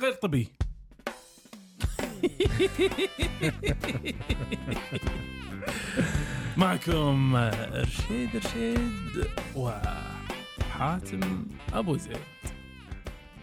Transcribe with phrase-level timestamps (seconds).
[0.00, 0.48] غير طبي
[6.56, 7.36] معكم
[7.72, 9.26] رشيد رشيد
[9.56, 12.16] وحاتم أبو زيد.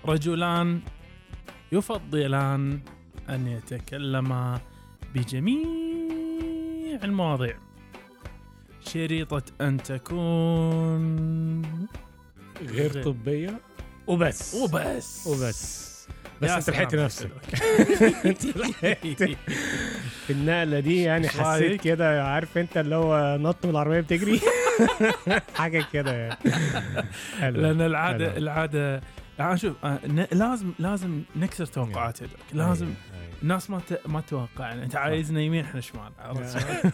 [0.06, 0.82] رجلان
[1.72, 2.80] يفضلان
[3.30, 4.62] أن يتكلما
[5.16, 7.58] بجميع المواضيع.
[8.82, 11.62] شريطة أن تكون
[12.62, 13.60] غير طبية.
[14.08, 14.56] وبس.
[14.56, 15.28] وبس.
[15.28, 15.97] وبس.
[16.42, 16.96] بس أنت لحقت.
[16.96, 17.30] نفسك
[20.28, 24.40] في النقلة دي يعني حسيت؟ كده عارف أنت اللي هو نط من العربية بتجري
[25.56, 26.38] حاجة كده يعني.
[27.58, 28.38] لأن العاده.
[28.38, 29.02] العاده
[29.40, 30.00] يعني شوف آه،
[30.32, 32.18] لازم لازم نكسر توقعات
[32.54, 33.17] لازم أيوة، أيوة.
[33.44, 34.08] الناس ما ت...
[34.08, 36.12] ما تتوقع يعني انت عايزنا يمين إحنا شمال.
[36.20, 36.58] عرفت؟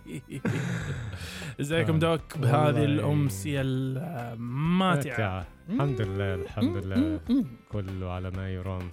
[1.60, 1.98] إزيكم آه.
[1.98, 2.84] دوك بهذه والله.
[2.84, 5.46] الامسيه الماتعه.
[5.68, 7.20] الحمد لله الحمد لله.
[7.72, 8.90] كله على ما يرام.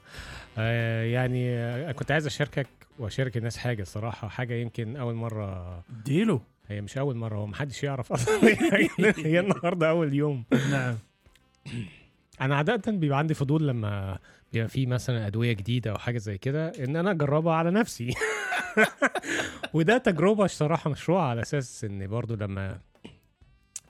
[0.58, 2.68] آه يعني آه، كنت عايز أشاركك
[3.00, 6.42] وأشارك الناس حاجة صراحة حاجة يمكن أول مرة ديلو.
[6.68, 8.40] هي مش أول مرة هو محدش يعرف أصلا.
[9.26, 10.44] هي النهارده أول يوم.
[10.72, 10.96] نعم.
[12.42, 14.18] أنا عادة بيبقى عندي فضول لما
[14.54, 18.14] بيبقى في مثلا أدوية جديدة أو حاجة زي كده إن أنا أجربها على نفسي.
[19.74, 22.80] وده تجربة الصراحة مشروعة على أساس إن برضو لما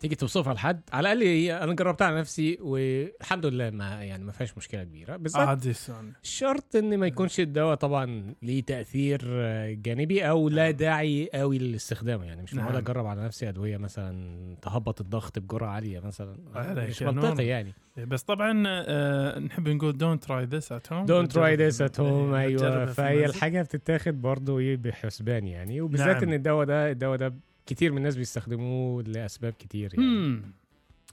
[0.04, 0.82] تيجي توصفها لحد.
[0.94, 5.16] على الأقل هي أنا جربتها على نفسي والحمد لله ما يعني ما فيهاش مشكلة كبيرة.
[5.16, 10.72] بس عادي السنة شرط إن ما يكونش الدواء طبعا ليه تأثير آه، جانبي أو لا
[10.72, 12.24] داعي قوي للاستخدام.
[12.24, 12.82] يعني مش معقول نعم.
[12.82, 16.38] أجرب على نفسي أدوية مثلا تهبط الضغط بجرعة عالية مثلا.
[16.56, 17.14] عليك مش نور.
[17.14, 17.74] منطقي يعني.
[17.98, 22.34] بس طبعا آه، نحب نقول don't try this at home don't try this at home
[22.34, 22.86] أيوه.
[22.86, 25.82] فهي فهي الحاجة بتتاخد برضه إيه بحسبان يعني.
[25.82, 26.24] وبالذات نعم.
[26.24, 27.34] إن الدواء ده الدواء ده
[27.66, 30.42] كتير من الناس بيستخدموه لأسباب كتير يعني.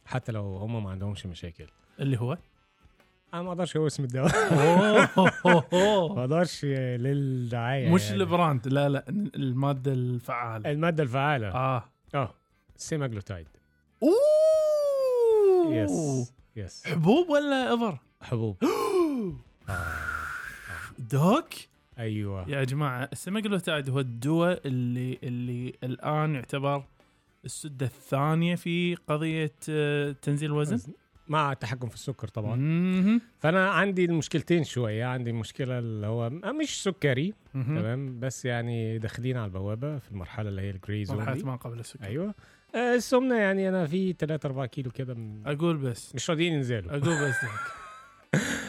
[0.06, 1.66] حتى لو هم ما عندهمش مشاكل.
[2.00, 2.38] اللي هو؟
[3.34, 4.32] أنا ما أقدرش أقول اسم الدواء
[6.14, 8.16] ما أقدرش للدعاية مش يعني.
[8.16, 10.70] ال brand لا لا المادة الفعالة.
[10.70, 11.48] المادة الفعالة.
[11.48, 11.84] آه.
[12.14, 12.34] آه.
[12.76, 13.46] سيماجلوتايد.
[14.02, 15.74] أوه.
[15.74, 18.56] yes yes حبوب ولا إبر؟ حبوب.
[21.12, 21.48] Doc.
[22.00, 22.48] أيوه.
[22.50, 26.84] يا جماعة ال semaglutide هو الدواء اللي اللي الآن يعتبر
[27.44, 30.92] السدة الثانية في قضية آه، تنزيل الوزن؟
[31.28, 32.56] مع التحكم في السكر طبعا.
[32.56, 33.20] مهم.
[33.38, 35.04] فأنا عندي المشكلتين شوية.
[35.04, 37.34] عندي مشكلة اللي هو مش سكري.
[37.52, 41.44] تمام؟ بس يعني داخلين على البوابة في المرحلة اللي هي ال grey zone مرحلة.
[41.46, 42.04] ما قبل السكر.
[42.04, 42.34] أيوه.
[42.74, 46.14] آه، السمنة يعني أنا في 3 4 كيلو كده م- أقول بس.
[46.14, 46.90] مش راضيين ينزلوا.
[46.90, 47.34] أقول بس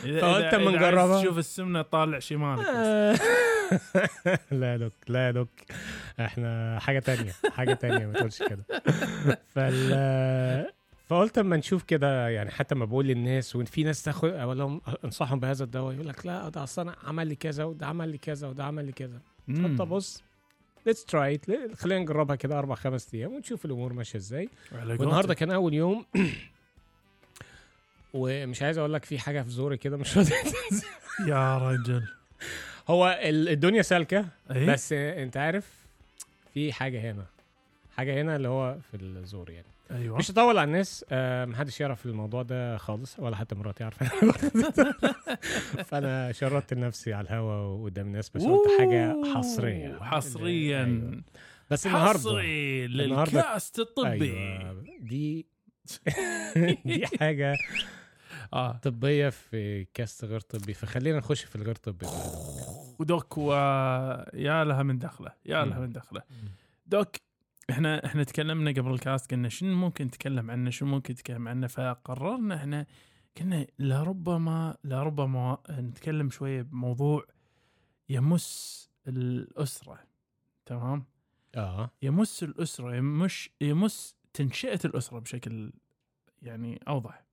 [0.06, 1.22] أما إذا عايز نجربها.
[1.22, 2.66] تشوف السمنة طالع شمالك.
[4.52, 5.50] لا Doc لا Doc
[6.20, 8.66] إحنا حاجة تانية حاجة تانية ما تقولش كده
[9.56, 10.72] فال
[11.08, 14.82] فقلت أما نشوف كده يعني حتى ما بقول للناس وإن في ناس تاخد أقول لهم
[15.06, 18.18] أنصحهم بهذا الدواء يقول لك لا ده أصل أنا عمل لي كذا وده عمل لي
[18.18, 19.20] كذا وده عمل لي كذا.
[19.48, 20.24] فانت بص
[20.86, 21.40] let's try
[21.76, 25.34] خلينا نجربها كده أربع خمس أيام ونشوف الأمور ماشية إزاي والنهاردة.
[25.34, 26.06] كان أول يوم
[28.14, 30.36] ومش عايز أقول لك في حاجة في زوري كده مش تنزل.
[31.28, 32.04] يا رجل.
[32.88, 35.70] هو ال- الدنيا سالكة إيه؟ بس أنت عارف
[36.54, 37.26] في حاجة هنا.
[37.98, 39.66] حاجة هنا اللي هو في الزور يعني.
[39.92, 40.18] أيوه.
[40.18, 44.06] مش هطول على الناس آه محدش يعرف الموضوع ده خالص ولا حتى مراتي عارفة.
[45.90, 49.98] فأنا شردت نفسي على الهوا وقدام الناس بس قلت حاجة حصرية.
[50.02, 50.84] حصريا.
[50.86, 51.22] أيوة.
[51.70, 52.20] بس النهارده.
[52.20, 54.32] حصري للكاست الطبي.
[54.34, 54.84] أيوه.
[55.00, 55.46] دي
[56.86, 57.54] دي حاجة
[58.54, 58.72] آه.
[58.72, 60.74] طبية في كاست غير طبي.
[60.74, 62.06] فخلينا نخش في الغير طبي.
[63.00, 65.80] ودوك ويا لها من دخله يا لها.
[65.80, 66.22] من دخله
[66.86, 67.16] دوك
[67.70, 71.68] إحنا إحنا تكلمنا قبل الكاست قلنا شنو ممكن نتكلم عنه شنو ممكن نتكلم عنه.
[71.68, 72.86] فقررنا إحنا
[73.38, 77.26] قلنا لربما لربما نتكلم شوية بموضوع
[78.10, 80.00] يمس الأسرة
[80.66, 81.06] تمام؟
[81.56, 81.92] آه.
[82.02, 85.74] يمس الأسرة يمش يمس تنشئة الأسرة بشكل
[86.42, 87.24] يعني أوضح.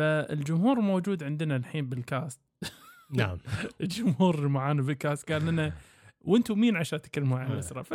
[0.00, 2.40] فالجمهور موجود عندنا الحين بالكاست.
[3.18, 3.38] نعم.
[3.80, 5.72] الجمهور معانا بالكاست قال لنا
[6.20, 7.94] وأنتم مين عشان تتكلموا عن الاسره ف...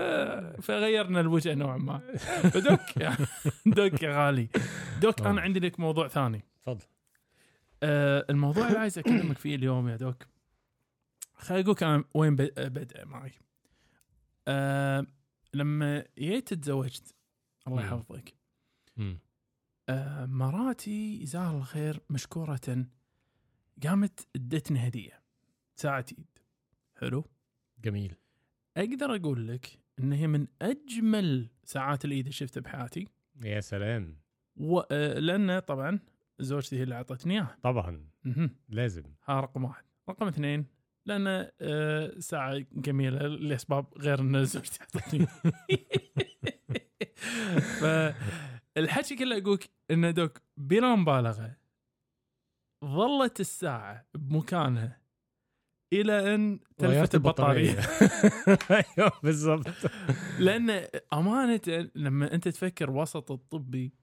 [0.62, 1.98] فغيرنا الوجه نوعا ما.
[2.54, 3.18] فدوك يا
[3.66, 4.48] دوك يا غالي.
[5.02, 5.42] دوك أنا.
[5.42, 6.44] عندي لك موضوع ثاني.
[6.66, 6.86] تفضل.
[7.84, 10.24] آه الموضوع اللي عايز أكلمك فيه اليوم يا دوك
[11.36, 13.32] خليني أقول لك أنا وين بدأ معي.
[14.48, 15.06] آه
[15.54, 17.16] لما جيت تزوجت
[17.68, 17.82] الله.
[17.82, 18.34] يحفظك
[20.26, 22.86] مراتي جزاها الله الخير مشكورة.
[23.84, 25.22] قامت ادتني هدية
[25.76, 26.28] ساعة إيد.
[26.96, 27.26] حلو؟
[27.84, 28.16] جميل.
[28.78, 33.08] أقدر أقول لك إن هي من أجمل ساعات الإيد اللي شفتها بحياتي.
[33.44, 34.18] يا سلام.
[34.58, 34.80] و...
[34.92, 36.00] آه، لأن طبعا
[36.40, 38.08] زوجتي هي اللي أعطتني اياه طبعا.
[38.24, 38.56] مهم.
[38.70, 39.04] لازم.
[39.26, 39.84] ها رقم واحد.
[40.10, 40.66] رقم اثنين
[41.06, 45.28] لأن آه، ساعة جميلة لأسباب غير إن زوجتي أعطتني.
[48.76, 51.56] فالحكي كله اقولك إن دوك بلا مبالغة
[52.86, 55.02] ظلت الساعة بمكانها
[55.94, 57.80] إلى أن تلفت البطارية.
[58.72, 59.68] أيوه بالضبط.
[60.40, 63.94] لأن أمانة لما أنت تفكر وسط الطبي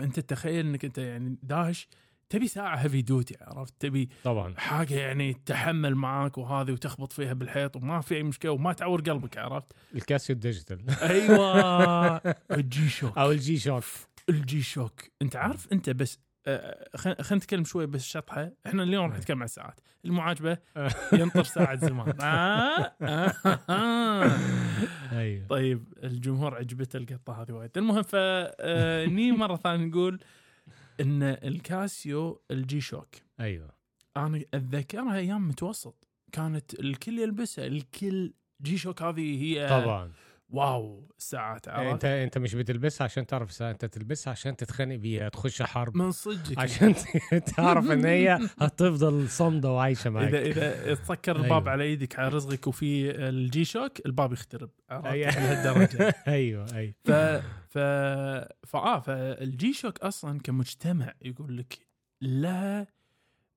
[0.00, 1.88] أنت تخيل إنك أنت يعني داش
[2.32, 4.54] تبي ساعة heavy duty عرفت؟ تبي طبعا.
[4.56, 9.38] حاجة يعني تحمل معاك وهذه وتخبط فيها بالحيط وما في أي مشكلة وما تعور قلبك
[9.38, 12.16] عرفت؟ ال Casio digital أيوه.
[12.58, 13.18] ال G-Shock.
[13.18, 13.84] أو ال G-Shock.
[14.28, 15.00] ال G-Shock.
[15.22, 18.52] أنت عارف أنت بس آه، خلينا خلينا نتكلم شوي بس شطحة.
[18.66, 19.80] إحنا اليوم راح نتكلم عن الساعات.
[20.04, 20.58] المعاجبة
[21.20, 23.32] ينطر ساعة زمان آه آه
[23.70, 24.38] آه.
[25.12, 25.46] أيوه.
[25.46, 27.70] طيب الجمهور عجبته القطة هذه وايد.
[27.76, 30.20] المهم فني مرة ثانية نقول
[31.02, 33.08] إن ال Casio ال G-Shock.
[33.40, 33.74] أيوه.
[34.16, 36.08] أنا أتذكرها أيام متوسط.
[36.32, 38.32] كانت الكل يلبسها الكل
[38.62, 40.12] G-Shock هذه هي طبعا.
[40.52, 45.28] واو ساعات انت عرفت؟ انت مش بتلبسها عشان تعرف الساعة، أنت تلبسها عشان تتخانق بيها
[45.28, 45.96] تخش حرب.
[45.96, 46.58] من صدقك.
[46.58, 46.94] عشان
[47.56, 51.70] تعرف إن هي هتفضل صامده وعايشة معاك اذا إذا تسكر الباب أيوة.
[51.70, 54.70] على إيدك على رزقك وفي ال G-Shock الباب يخترب.
[54.90, 55.30] أيوة.
[55.30, 56.94] لهالدرجه أيوه أيوه.
[57.04, 57.10] ف
[57.70, 57.78] ف
[58.66, 61.78] فاه فال G-Shock أصلا كمجتمع يقول لك
[62.20, 62.86] لها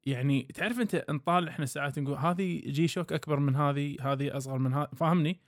[0.05, 4.73] يعني تعرف أنت نطالع إحنا ساعات نقول هذه G-Shock أكبر من هذه هذه أصغر من
[4.73, 5.39] هذه فاهمني؟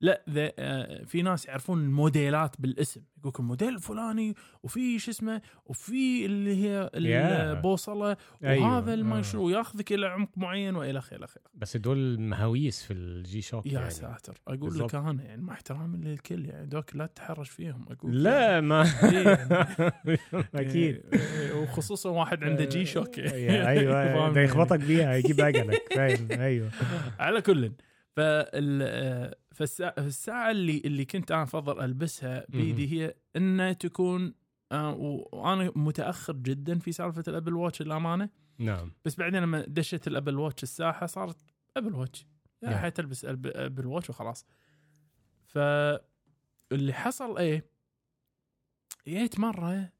[0.00, 5.42] لا ذا آه، في ناس يعرفون الموديلات بالاسم يقول لك الموديل الفلاني وفي شو اسمه
[5.66, 8.66] وفي اللي هي البوصله أيوة.
[8.66, 9.22] وهذا ما آه.
[9.22, 13.66] شنو ياخذك إلى عمق معين وإلى آخره إلى آخره بس دول مهاويس في ال G-Shock
[13.66, 13.90] يا يعني.
[13.90, 14.94] ساتر أقول بالضبط.
[14.94, 19.28] لك أنا يعني مع احترامي للكل يعني Doc لا تتحرش فيهم أقول لا ما إيه
[19.28, 20.18] يعني.
[20.54, 24.42] أكيد إيه، وخصوصا واحد عنده G-Shock أيوه أيوه فاهم ده يعني.
[24.42, 25.36] يخبطك بيها يجيب
[25.94, 26.70] فاهم أيوه
[27.18, 27.72] على كل
[28.16, 34.34] فال فالساعة, الساعة اللي اللي كنت أنا أفضل ألبسها بايدي هي إنها تكون
[34.72, 34.94] آه،
[35.32, 38.28] وأنا متأخر جدا في سالفة ال Apple Watch الأمانة.
[38.58, 38.92] نعم.
[39.04, 41.36] بس بعدين لما دشت ال Apple Watch الساحة صارت
[41.76, 42.26] Apple Watch.
[42.62, 42.72] نعم.
[42.72, 44.46] يعني تلبس App- Apple Watch وخلاص.
[45.46, 47.64] فاللي حصل إيه
[49.08, 49.92] جيت مرة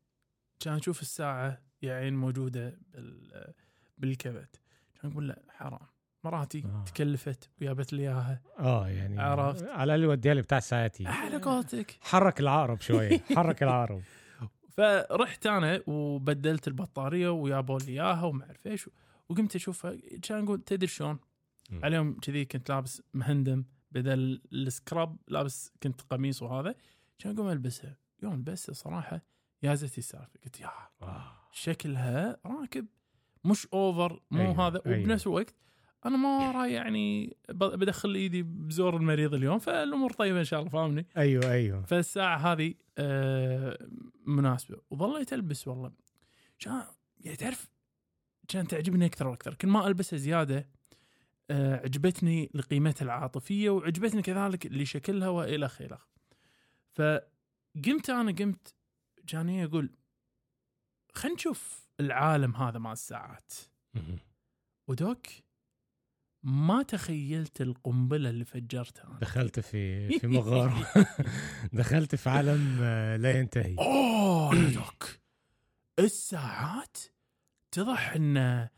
[0.60, 3.52] كان أشوف الساعة يعني موجودة بال
[3.98, 4.60] بالكبت
[5.02, 5.86] كان أقول لا حرام.
[6.24, 6.84] مراتي آه.
[6.84, 8.40] تكلفت وجابت لي إياها.
[8.58, 9.62] آه يعني عرفت.
[9.62, 11.06] على الأقل وديها لي بتاع ساعتي.
[11.06, 11.98] على قولتك.
[12.00, 13.18] حرك العقرب شوية.
[13.36, 14.02] حرك العقرب.
[14.70, 18.90] فرحت أنا وبدلت البطارية ويابوا لي إياها وما أعرف إيش.
[19.28, 21.18] وقمت أشوفها كان أقول تدري شلون؟
[21.82, 26.74] عليهم كذي كنت لابس مهندم بدل ال scrub لابس كنت قميص وهذا.
[27.18, 27.96] كان اقوم ألبسها.
[28.22, 29.20] يوم لبسها صراحة
[29.62, 30.38] يازت لي السالفة.
[30.44, 30.70] قلت يا
[31.02, 31.32] آه.
[31.52, 32.86] شكلها راكب.
[33.44, 34.80] مش over مو أيوة، هذا.
[34.86, 34.98] أيوة.
[34.98, 35.54] وبنفس الوقت
[36.06, 41.06] أنا ما راي يعني بدخل إيدي بزور المريض اليوم فالأمور طيبة إن شاء الله فاهمني؟
[41.16, 41.82] أيوه أيوه.
[41.82, 43.88] فالساعة هذه آه،
[44.26, 44.80] مناسبة.
[44.90, 45.92] وظليت ألبس والله.
[46.58, 46.82] كان
[47.20, 47.68] يعني تعرف
[48.48, 49.54] كانت تعجبني أكثر وأكثر.
[49.54, 50.68] كل ما البسها زيادة
[51.50, 56.00] آه، عجبتني لقيمتها العاطفية وعجبتني كذلك لشكلها وإلى آخره.
[56.92, 58.74] فقمت أنا قمت
[59.24, 59.90] جاني أقول
[61.14, 63.52] خلينا نشوف العالم هذا مع الساعات.
[64.88, 65.26] ودوك
[66.46, 69.18] ما تخيلت القنبلة اللي فجرتها أنا.
[69.18, 70.86] دخلت في في مغارة.
[71.72, 73.76] دخلت في عالم آه، لا ينتهي.
[73.78, 75.06] أوه يا دوك.
[75.98, 76.96] الساعات
[77.70, 78.68] تضح إن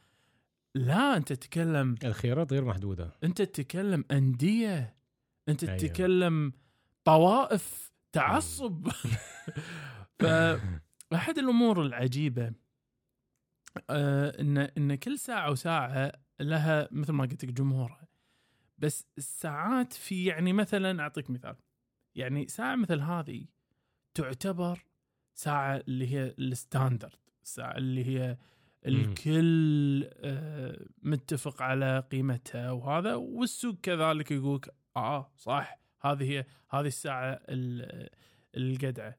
[0.75, 3.13] لا أنت تتكلم الخيارات غير محدودة.
[3.25, 4.97] أنت تتكلم أندية
[5.49, 5.77] أنت أيوة.
[5.79, 6.53] تتكلم
[7.05, 8.89] طوائف تعصب.
[11.11, 12.53] فاحد الأمور العجيبة
[13.91, 18.09] آه إن إن كل ساعة وساعة لها مثل ما قلت لك جمهورها
[18.79, 21.57] بس الساعات في يعني مثلا أعطيك مثال.
[22.15, 23.45] يعني ساعة مثل هذه
[24.15, 24.85] تعتبر
[25.35, 28.37] ساعة اللي هي ال standard الساعة اللي هي
[28.87, 34.61] الكل آه متفق على قيمتها وهذا والسوق كذلك يقول
[34.97, 38.09] آه صح هذه هي هذه الساعة ال-
[38.57, 39.19] القدعة.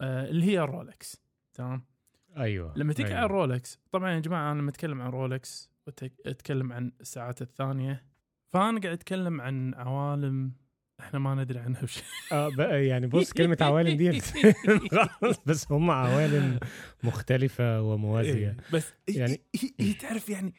[0.00, 1.22] آه اللي هي ال Rolex
[1.54, 1.84] تمام؟
[2.36, 3.16] أيوه لما تجي أيوة.
[3.16, 5.69] على ال Rolex طبعا يا جماعة أنا لما اتكلم عن Rolex
[6.26, 8.06] واتكلم عن الساعات الثانية
[8.52, 10.52] فأنا قاعد أتكلم عن عوالم
[11.00, 14.20] إحنا ما ندري عنها بشيء آه يعني بص كلمة عوالم دي
[15.46, 16.58] بس هم عوالم
[17.02, 19.40] مختلفة وموازية إيه، بس يعني-
[19.80, 20.54] هي, تعرف يعني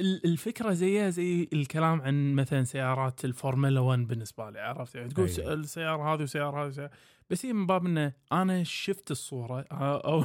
[0.00, 5.26] ال- الفكرة زيها زي الكلام عن مثلا سيارات الفورمولا 1 بالنسبة لي عرفت يعني تقول
[5.28, 5.38] أيوة.
[5.38, 5.52] أيوة.
[5.54, 6.90] السيارة هذه وسيارة هذه وسيارة.
[7.30, 10.24] بس هي من باب إنه أنا شفت الصورة أو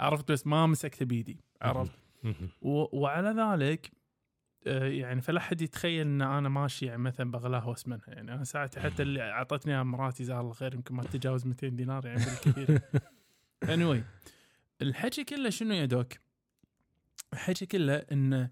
[0.00, 1.92] عرفت بس ما مسكت بيدي عرفت
[2.62, 3.90] وعلى ذلك
[4.66, 8.08] آه، يعني فلا حد يتخيل إن أنا ماشي يعني مثلا بغلاهوس منها.
[8.08, 11.68] يعني أنا ساعتها حتى اللي أعطتني إياها مراتي جزاها الله خير يمكن ما تتجاوز 200
[11.68, 12.80] دينار يعني بالكثير.
[13.64, 14.02] Anyway
[14.82, 16.12] الحكي كله شنو يا دوك؟
[17.32, 18.50] الحكي كله انه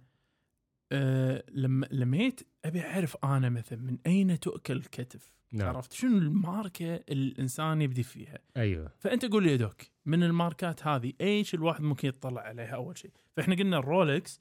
[1.52, 5.32] لما لما جيت أبي أعرف أنا مثلا من أين تؤكل الكتف.
[5.52, 5.76] نعم.
[5.76, 8.92] عرفت؟ شنو الماركة الإنسان يبدي فيها؟ أيوه.
[8.98, 9.82] فأنت قول لي يا دوك.
[10.06, 14.40] من الماركات هذه إيش الواحد ممكن يطلع عليها اول شيء فاحنا قلنا ال Rolex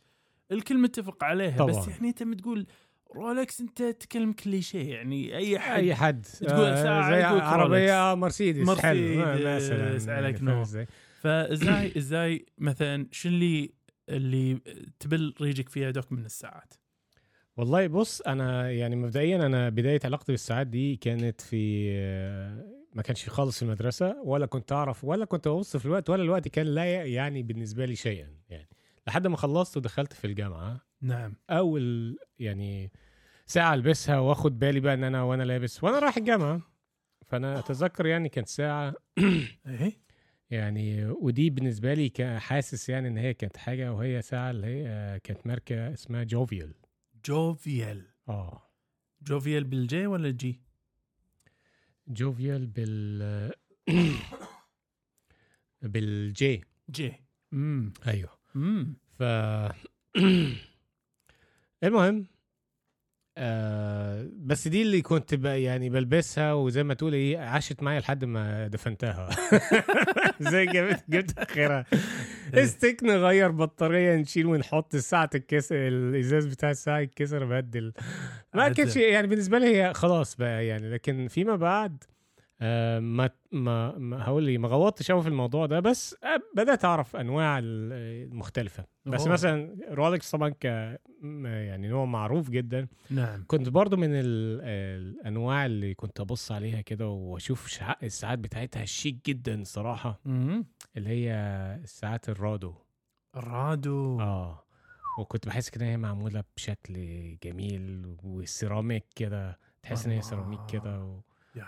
[0.51, 1.71] الكل متفق عليها طبعاً.
[1.71, 2.65] بس يعني انت تقول
[3.15, 8.15] Rolex انت تتكلم كل شيء يعني أي حد أي حد تقول آه، ساعة زي عربية
[8.15, 10.61] مرسيدس مرسيدس، حلو عليك يعني نور.
[10.61, 10.87] إزاي؟
[11.21, 13.73] فإزاي إزاي مثلا شو اللي
[14.09, 14.61] اللي
[14.99, 16.73] تبل ريجك فيها Doc من الساعات
[17.57, 21.91] والله بص أنا يعني مبدئيا أنا بداية علاقتي بالساعات دي كانت في
[22.93, 26.47] ما كانش خالص في المدرسة ولا كنت أعرف ولا كنت ببص في الوقت ولا الوقت
[26.47, 28.69] كان لا يعني بالنسبة لي شيئا يعني.
[29.07, 31.35] لحد ما خلصت ودخلت في الجامعة نعم.
[31.49, 32.91] أول يعني
[33.45, 36.61] ساعة ألبسها وأخد بالي بقى إن أنا وأنا لابس وأنا رايح الجامعة.
[37.27, 38.93] فأنا أتذكر يعني كانت ساعة
[39.67, 40.01] إيه؟
[40.49, 45.19] يعني ودي بالنسبة لي كان حاسس يعني إن هي كانت حاجة وهي ساعة اللي هي
[45.23, 46.73] كانت ماركة اسمها Jovial.
[47.25, 48.05] Jovial.
[48.29, 48.61] آه.
[49.21, 50.61] Jovial بال G ولا ال J؟
[52.09, 53.53] Jovial بال
[55.81, 56.63] بال J.
[56.89, 57.13] J.
[57.53, 58.39] امم أيوه.
[58.55, 59.23] امم ف
[61.83, 62.27] المهم
[63.39, 65.33] آه بس دي اللي كنت.
[65.43, 69.29] يعني بلبسها وزي ما تقول إيه عاشت معايا لحد ما دفنتها
[70.51, 71.85] زي جبت جبت آخرها
[72.53, 77.93] استيك نغير بطارية نشيل ونحط الساعة تتكسر الإزاز بتاع الساعة يتكسر بدل
[78.53, 78.69] ما.
[78.69, 82.03] كانش يعني بالنسبة لي هي خلاص بقى يعني لكن فيما بعد
[82.61, 87.15] ما ما, ما هقول لك ما غوطتش قوي في الموضوع ده بس آه بدأت أعرف
[87.15, 87.93] أنواع ال-
[88.31, 88.85] المختلفة.
[89.05, 89.29] بس أوه.
[89.31, 90.65] مثلا Rolex طبعا ك
[91.21, 92.87] م- يعني نوع معروف جدا.
[93.09, 93.43] نعم.
[93.47, 94.61] كنت برضو من ال-
[95.01, 100.19] الأنواع اللي كنت أبص عليها كده وأشوف الساعات بتاعتها شيك جدا صراحة.
[100.25, 100.65] امم
[100.97, 101.33] اللي هي
[101.83, 102.73] الساعات ال Rado.
[103.35, 104.19] ال Rado.
[104.21, 104.63] آه.
[105.19, 106.93] وكنت بحس كده هي معمولة بشكل
[107.43, 111.19] جميل وسيراميك كده تحس إن هي سيراميك كده و...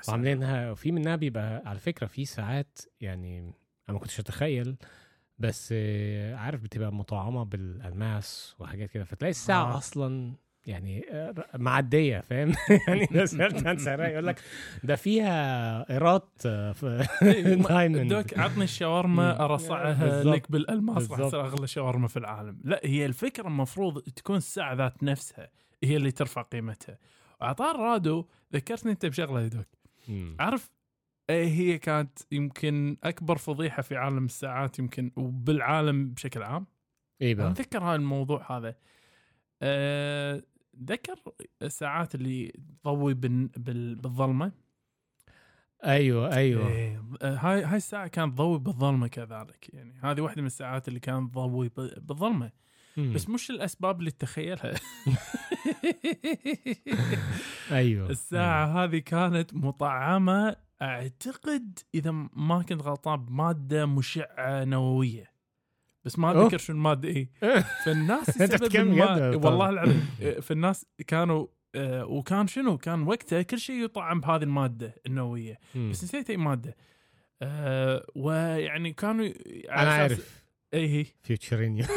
[0.08, 4.76] وعاملينها في منها بيبقى على فكرة في ساعات يعني أنا ما كنتش أتخيل
[5.40, 5.74] بس
[6.34, 9.78] عارف بتبقى مطعمة بالألماس وحاجات كده فتلاقي الساعة آه.
[9.78, 10.34] أصلا
[10.66, 12.52] يعني آه، معدية فاهم
[12.88, 13.08] يعني
[13.68, 14.42] عن سعرها يقول لك
[14.84, 16.22] ده فيها إيراد
[16.74, 17.08] في
[17.70, 19.46] دايموند دوك عطني الشاورما.
[19.46, 20.24] أرصعها.
[20.24, 21.20] لك بالألماس راح.
[21.20, 25.50] تصير أغلى شاورما في العالم لا هي الفكرة المفروض تكون الساعة ذات نفسها
[25.84, 26.98] هي اللي ترفع قيمتها
[27.42, 29.68] وعطار رادو ذكرتني أنت بشغلة دوك.
[30.40, 30.72] عارف؟
[31.30, 36.66] إيه هي كانت يمكن أكبر فضيحة في عالم الساعات يمكن وبالعالم بشكل عام؟
[37.22, 38.76] أنا بقى أتذكر هذا الموضوع هذا.
[39.62, 40.44] أه
[40.84, 41.16] ذكر
[41.62, 42.54] الساعات اللي
[42.84, 44.52] تضوي بال- بال- بالظلمة؟
[45.84, 46.68] أيوه أيوه.
[46.68, 49.74] إيه، آه، هاي هاي الساعة كانت تضوي بالظلمة كذلك.
[49.74, 52.52] يعني هذه واحدة من الساعات اللي كانت تضوي بالظلمة.
[52.98, 53.14] مم.
[53.14, 54.74] بس مش الأسباب اللي تتخيلها
[57.72, 65.32] أيوه الساعة هذه كانت مطعمة أعتقد إذا ما كنت غلطان بمادة مشعة نووية
[66.06, 66.46] بس ما.
[66.46, 67.30] اذكر شو المادة إيه
[67.86, 69.46] فالناس ما؟ طبعاً.
[69.52, 74.96] والله العظيم آه، فالناس كانوا آه، وكان شنو كان وقتها كل شيء يطعم بهذه المادة
[75.06, 75.90] النووية مم.
[75.92, 76.76] بس نسيت أي مادة
[77.42, 79.26] آه ويعني كانوا
[79.70, 80.41] أنا عارف
[80.74, 81.86] اي هي؟ فيوتشرينيو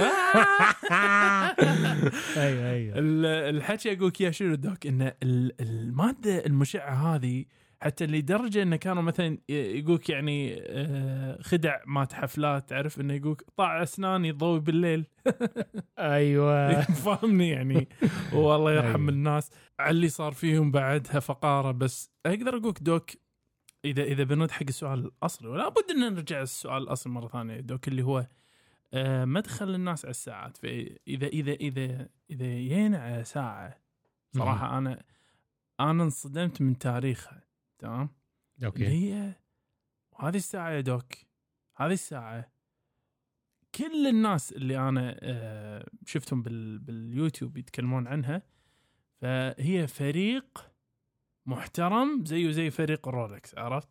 [2.36, 2.98] أيوه أيوه.
[2.98, 3.26] ال-
[3.56, 7.44] الحكي أقول لك يا شنو دوك؟ إن ال- المادة المشعة هذه
[7.80, 13.82] حتى لدرجة انه كانوا مثلا يقولك يعني آه، خدع مات حفلات تعرف إنه يقولك طاع
[13.82, 15.06] اسناني ضوي بالليل.
[15.98, 16.80] أيوه.
[17.04, 17.88] فاهمني يعني؟
[18.32, 19.08] والله يرحم أيوة.
[19.08, 19.50] الناس.
[19.80, 23.10] على اللي صار فيهم بعدها فقارة بس أقدر أقولك دوك
[23.84, 27.88] اذا إذا بنرد حق السؤال الأصلي ولا بد إن نرجع السؤال الأصلي مرة ثانية دوك
[27.88, 28.26] اللي هو
[29.24, 30.56] مدخل الناس على الساعات.
[30.56, 33.80] فاذا إذا إذا إذا جينا على ساعة
[34.32, 35.04] صراحة أنا
[35.80, 37.44] أنا انصدمت من تاريخها
[37.78, 38.08] تمام؟
[38.64, 38.86] أوكي.
[38.86, 39.34] هي
[40.12, 41.12] وهذه الساعة يا دوك
[41.76, 42.52] هذه الساعة.
[43.74, 48.42] كل الناس اللي أنا آه، شفتهم بال باليوتيوب يتكلمون عنها
[49.20, 50.70] فهي فريق
[51.46, 53.88] محترم زيه زي فريق Rolex عرفت؟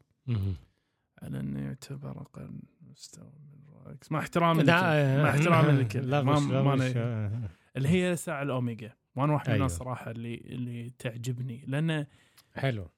[1.22, 3.73] على أنه يعتبر أقل مستوى من Rolex
[4.12, 9.34] مع احترامي للكل آه، مع احترامي آه، لا ما آه، اللي هي ساعة الأوميجا وأنا
[9.34, 9.66] واحد من أيوة.
[9.66, 12.08] الناس صراحة اللي اللي تعجبني لأنه
[12.56, 12.90] حلو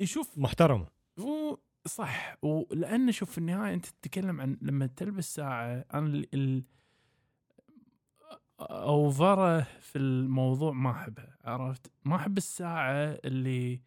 [0.00, 0.86] يشوف محترمة
[1.18, 6.34] هو صح ولان شوف في النهاية أنت تتكلم عن لما تلبس ساعة أنا ال...
[6.34, 6.64] ال...
[8.60, 12.92] أوفره في الموضوع ما أحبها عرفت؟ ما أحب الساعة
[13.24, 13.80] اللي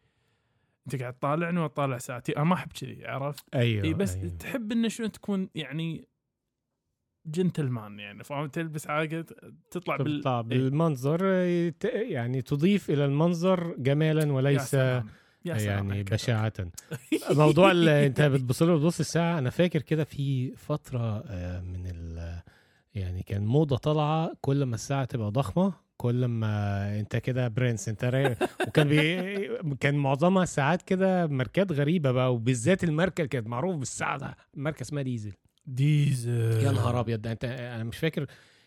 [0.88, 4.29] أنت قاعد تطالعني وتطالع ساعتي أنا ما أحب كذي عرفت؟ أيوه إي بس أيوة.
[4.29, 6.07] تحب إنه شلون تكون يعني
[7.25, 9.25] جنتلمان يعني فاهم تلبس حاجة
[9.72, 10.44] تطلع بال تطلع إيه.
[10.46, 15.08] بالمنظر يت- يعني تضيف إلى المنظر جمالا يا وليس سلام.
[15.46, 16.03] يا سلام يعني.
[16.03, 16.53] بشاعة
[17.32, 22.39] موضوع اللي أنت بتبص له بتبص الساعة أنا فاكر كده في فترة آه، من ال
[22.96, 28.03] يعني كان موضة طالعة كل ما الساعة تبقى ضخمة كل ما أنت كده برنس أنت
[28.06, 28.38] رايق
[28.68, 29.75] وكان بي...
[29.75, 35.03] كان معظمها ساعات كده ماركات غريبة بقى وبالذات الماركة كانت معروف بالساعة ده ماركة اسمها
[35.03, 35.34] Diesel
[35.65, 38.25] Diesel يا نهار أبيض ده أنت أنا مش فاكر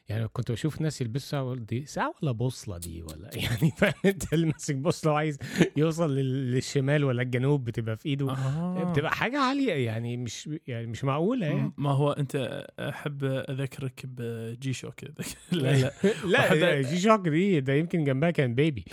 [0.08, 3.72] يعني كنت بشوف ناس يلبسوا دي ساعة ولا بوصلة دي ولا؟ يعني
[4.04, 5.38] أنت اللي ماسك بوصلة وعايز
[5.76, 8.92] يوصل لل- للشمال ولا الجنوب بتبقى في إيده آه.
[8.92, 11.72] بتبقى حاجة عالية يعني مش يعني مش معقولة يعني.
[11.76, 15.10] ما هو أنت أحب اذكرك ب G Shock لا
[15.52, 15.92] لا.
[16.24, 18.84] لا لا، جي شوك دي ده يمكن جنبها كان baby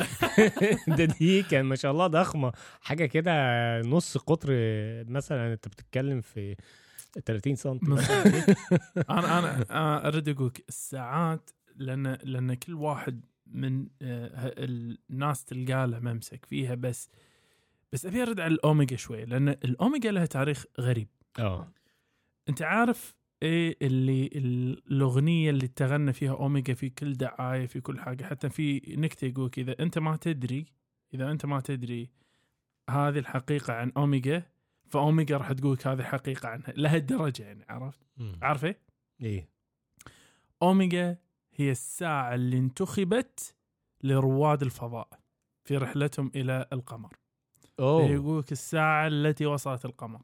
[0.88, 3.32] ده دي كان ما شاء الله ضخمة حاجة كده
[3.82, 4.50] نص قطر
[5.08, 6.56] مثلا أنت بتتكلم في
[7.20, 7.80] 30 سم
[9.10, 16.00] أنا أنا أريد أقول لك الساعات لأن لأن كل واحد من آه، الناس تلقى له
[16.00, 17.10] ممسك فيها بس
[17.92, 21.08] بس أبي أرد على الأوميجا شوي لأن الأوميجا لها تاريخ غريب.
[21.40, 21.72] آه
[22.50, 24.30] أنت عارف إيه اللي
[24.92, 29.52] الأغنية اللي تغنى فيها أوميجا في كل دعايه في كل حاجة حتى في نكتة يقول
[29.58, 30.66] إذا أنت ما تدري
[31.14, 32.10] إذا أنت ما تدري
[32.90, 34.44] هذه الحقيقة عن أوميجا
[34.94, 38.40] فأوميجا راح تقول هذه الحقيقة عنها لهالدرجه يعني عرفت؟ مم.
[38.42, 38.80] عارف إيه.
[39.22, 39.50] إيه
[40.62, 41.18] أوميجا
[41.54, 43.56] هي الساعة اللي انتخبت
[44.04, 45.10] لرواد الفضاء
[45.64, 47.14] في رحلتهم إلى القمر.
[47.80, 48.04] أوه.
[48.04, 50.22] يقول لك الساعة التي وصلت القمر.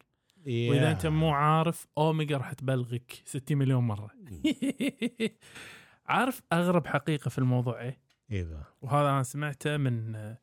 [0.47, 0.69] إيه.
[0.69, 4.09] وإذا أنت مو عارف أوميجا راح تبلغك 60 مليون مرة.
[6.05, 7.99] عارف أغرب حقيقة في الموضوع إيه؟
[8.31, 10.37] إيه بقى وهذا أنا سمعته من آه،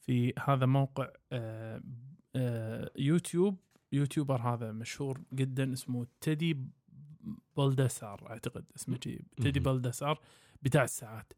[0.00, 1.82] في هذا موقع آه،
[2.96, 3.56] YouTube
[3.92, 6.58] YouTuber هذا مشهور جدا اسمه Teddy
[7.56, 9.62] Baldassarre أعتقد اسمه Teddy مهم.
[9.62, 10.20] Baldassarre
[10.62, 11.32] بتاع الساعات.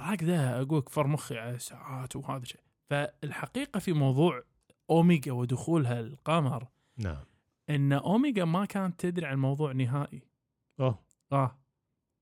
[0.00, 4.42] راك ذا أقول فر مخي على الساعات وهذا الشيء فالحقيقة في موضوع
[4.90, 6.66] أوميجا ودخولها القمر
[6.96, 7.24] نعم.
[7.70, 10.22] إن أوميجا ما كانت تدري عن الموضوع نهائي.
[10.80, 11.04] أوه.
[11.32, 11.58] آه.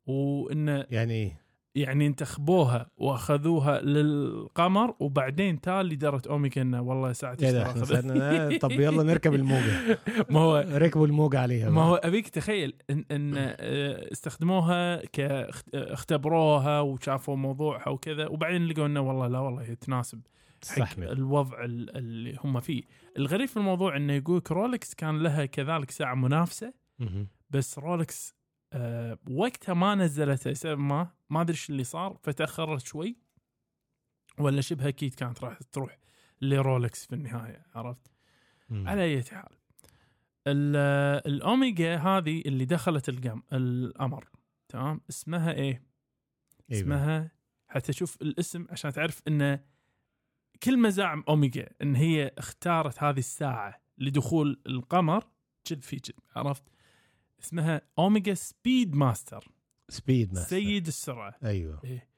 [0.07, 1.37] وانه يعني
[1.74, 7.46] يعني انتخبوها واخذوها للقمر وبعدين تالي درت أوميجا إنه والله ساعتي
[7.85, 9.98] صرنا طب يلا نركب الموجة
[10.30, 11.82] ما هو ركبوا الموجة عليها ما.
[11.82, 15.20] هو أبيك تخيل إن, إن آه، استخدموها ك
[15.74, 20.20] اختبروها وشافوا موضوعها وكذا وبعدين لقوا إنه والله لا والله هي تناسب
[20.68, 22.82] حق الوضع ال- اللي هم فيه
[23.18, 26.72] الغريب في الموضوع إنه يقولك Rolex كان لها كذلك ساعة منافسة.
[27.50, 28.35] بس Rolex
[28.72, 33.16] آه وقتها ما نزلتها لسبب ما ما أدري إيش اللي صار فتأخرت شوي
[34.38, 35.98] ولا شبه أكيد كانت راح تروح
[36.40, 38.06] ل Rolex في النهاية عرفت؟
[38.68, 38.88] مم.
[38.88, 39.56] على أي حال
[40.46, 44.28] ال- الأوميجا هذه اللي دخلت القم القمر
[44.68, 45.82] تمام اسمها إيه؟
[46.72, 47.30] اسمها
[47.68, 49.64] حتى شوف الاسم عشان تعرف انه
[50.62, 55.24] كل ما زعم أوميجا إن هي اختارت هذه الساعة لدخول القمر
[55.66, 56.62] جد في جد عرفت؟
[57.44, 59.48] اسمها Omega Speedmaster
[59.88, 61.35] Speedmaster سيد السرعة.
[61.44, 61.81] أيوه.
[61.85, 62.09] إيه.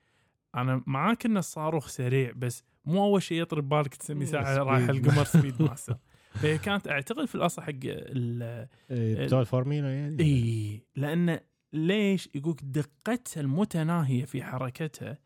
[0.55, 5.25] أنا معاك ان الصاروخ سريع بس مو أول شيء يطري ببالك تسمي ساعة رايح القمر
[5.25, 5.97] Speedmaster
[6.41, 10.23] فهي كانت أعتقد في الأصل حق ال إيه، بتوع الفورمولا يعني.
[10.23, 11.41] اي لأن
[11.73, 15.19] ليش يقولك دقتها المتناهية في حركتها.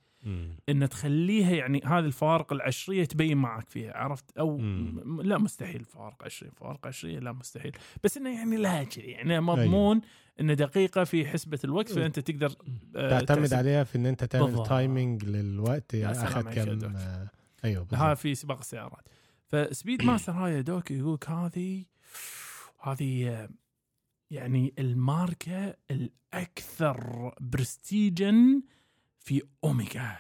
[0.69, 5.23] إن تخليها يعني هذه الفوارق العشرية تبين معك فيها عرفت أو مم.
[5.23, 7.73] لا مستحيل فوارق عشريه فوارق عشرية لا مستحيل
[8.05, 10.01] بس إنه يعني لها كذي يعني مضمون
[10.41, 12.53] إنه دقيقة في حسبة الوقت فأنت تقدر
[12.97, 13.57] آه، تعتمد تحسب.
[13.57, 14.69] عليها في إن أنت تعمل بالضبط.
[14.69, 16.97] timing للوقت يا يعني سلام أخذ كم.
[16.97, 17.31] آه،
[17.65, 18.19] أيوه بالضبط.
[18.19, 19.09] في سباق السيارات
[19.47, 21.85] ف Speedmaster هاي يا doc يقولك هذه
[22.83, 23.49] هذه آه،
[24.31, 28.63] يعني الماركة الأكثر برستيجا
[29.21, 30.17] في أوميجا.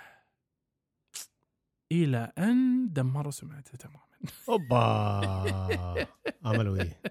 [1.92, 4.08] إلى أن دمروا سمعتها تماما.
[4.48, 6.06] أوبا!
[6.44, 7.02] عملوا إيه؟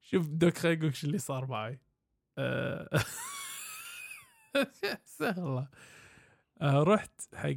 [0.00, 1.80] شوف دوك خليني أقول شو اللي صار معي.
[5.04, 5.68] سهلة
[6.62, 7.54] رحت حق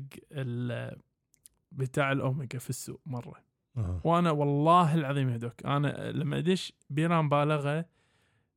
[1.71, 3.43] بتاع الأوميجا في السوق مرة.
[3.78, 4.02] آه.
[4.04, 7.86] وأنا والله العظيم يا doc أنا لما أدش بلا مبالغه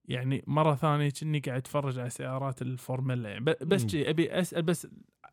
[0.09, 3.45] يعني مرة ثانية كني قاعد أتفرج على سيارات الفورمولا يعني.
[3.45, 3.87] بس.
[3.87, 4.87] شي أبي اسال بس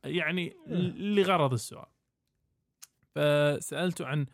[0.04, 0.54] يعني
[0.98, 1.86] لغرض السؤال.
[3.16, 4.26] فسالته عن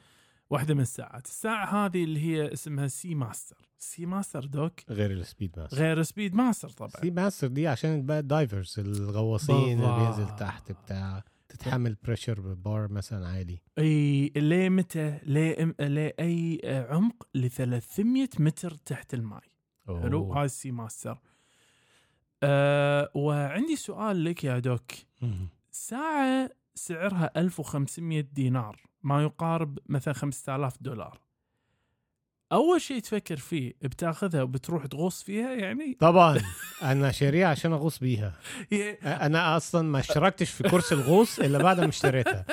[0.49, 1.25] واحدة من الساعات.
[1.25, 3.69] الساعة هذه اللي هي اسمها Seamaster.
[3.77, 5.77] Seamaster doc؟ غير ال Speedmaster.
[5.77, 6.89] غير Speedmaster طبعا.
[6.89, 9.99] Seamaster دي عشان بقى divers الغواصين اللي.
[9.99, 13.61] بينزل تحت بتاع تتحمل pressure bar مثلا عالي.
[13.79, 19.13] إي ليه متى؟ ليه ليه أي عمق ل 300 متر تحت
[19.97, 20.33] حلو.
[20.33, 21.17] هاي ال Seamaster.
[22.43, 24.91] أه وعندي سؤال لك يا doc.
[25.71, 31.19] ساعة سعرها 1500 دينار ما يقارب مثلا 5000 دولار.
[32.51, 36.39] أول شيء تفكر فيه بتاخذها وبتروح تغوص فيها يعني؟ طبعا.
[36.91, 38.33] أنا شاريها عشان أغوص بيها.
[39.03, 42.45] أنا أصلا ما اشتركتش في course الغوص إلا بعد ما اشتريتها.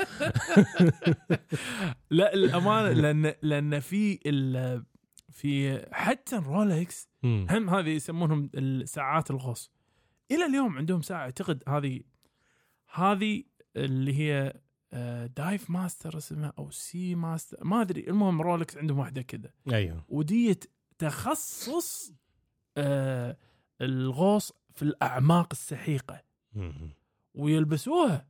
[2.10, 4.84] لا الأمانة لأن لأن في ال
[5.36, 7.46] في حتى Rolex مم.
[7.50, 9.70] هم هذه يسمونهم الساعات الغوص.
[10.30, 12.00] إلى اليوم عندهم ساعة أعتقد هذه
[12.94, 13.44] هذه
[13.76, 14.60] اللي هي
[14.92, 18.00] آه، Divemaster اسمها أو Seamaster ما أدري.
[18.08, 19.50] المهم Rolex عندهم واحدة كذا.
[19.72, 20.04] أيوه.
[20.08, 20.60] ودية
[20.98, 22.12] تخصص
[22.76, 23.36] آه،
[23.80, 26.22] الغوص في الأعماق السحيقة.
[27.34, 28.28] ويلبسوها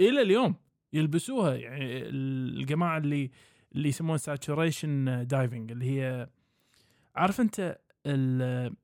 [0.00, 0.54] إلى اليوم.
[0.92, 3.30] يلبسوها يعني الجماعة اللي
[3.72, 6.28] اللي يسمونها saturation diving اللي هي
[7.20, 8.74] عارف أنت ال-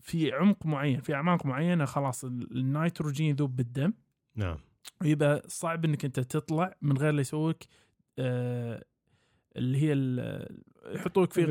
[0.00, 3.92] في عمق معين في أعماق معينة خلاص ال- النيتروجين يذوب بالدم
[4.34, 4.58] نعم
[5.02, 7.56] ويبقى صعب إنك أنت تطلع من غير لا يسووك
[8.18, 8.84] آه
[9.56, 9.92] اللي هي
[10.94, 11.44] يحطوك في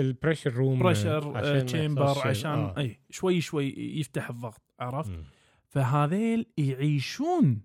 [0.00, 2.78] ال pressure room pressure chamber عشان عشان آه.
[2.78, 5.20] أي شوي شوي يفتح الضغط عرفت؟
[5.68, 7.62] فهذيل يعيشون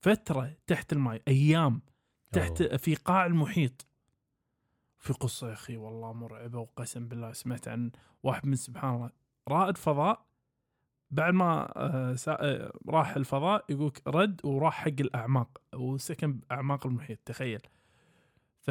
[0.00, 1.82] فترة تحت الماء أيام
[2.32, 2.76] تحت أوه.
[2.76, 3.86] في قاع المحيط
[5.04, 7.90] في قصة يا أخي والله مرعبة وقسم بالله سمعت عن
[8.22, 9.10] واحد من سبحان الله
[9.48, 10.26] رائد فضاء
[11.10, 17.60] بعد ما آه، آه، راح الفضاء يقولك رد وراح حق الأعماق وسكن بأعماق المحيط تخيل.
[18.60, 18.70] ف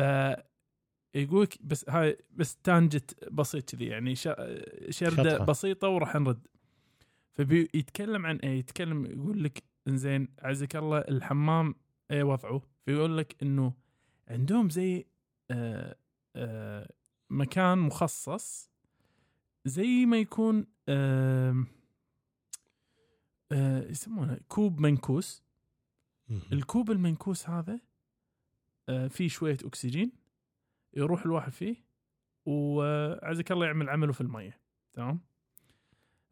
[1.15, 5.45] يقولك بس هاي بس تانجت بسيط كذي يعني شطحة.
[5.45, 6.47] بسيطة وراح نرد.
[7.31, 11.75] فبيتكلم عن إيه؟ يتكلم يقول لك إنزين عزك الله الحمام
[12.11, 12.61] إيه وضعه.
[12.85, 13.73] فيقول لك إنه
[14.27, 15.05] عندهم زي
[15.51, 15.95] آه
[17.29, 18.71] مكان مخصص
[19.65, 21.65] زي ما يكون آه
[23.51, 25.43] آه يسمونه كوب منكوس.
[26.51, 27.79] الكوب المنكوس هذا
[28.89, 30.11] آه فيه شوية أكسجين
[30.93, 31.75] يروح الواحد فيه
[32.45, 34.59] وعزك الله يعمل عمله في المية.
[34.93, 35.19] تمام؟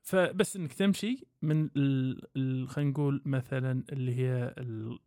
[0.01, 1.69] فبس إنك تمشي من
[2.67, 4.99] خلينا نقول مثلا اللي هي ال-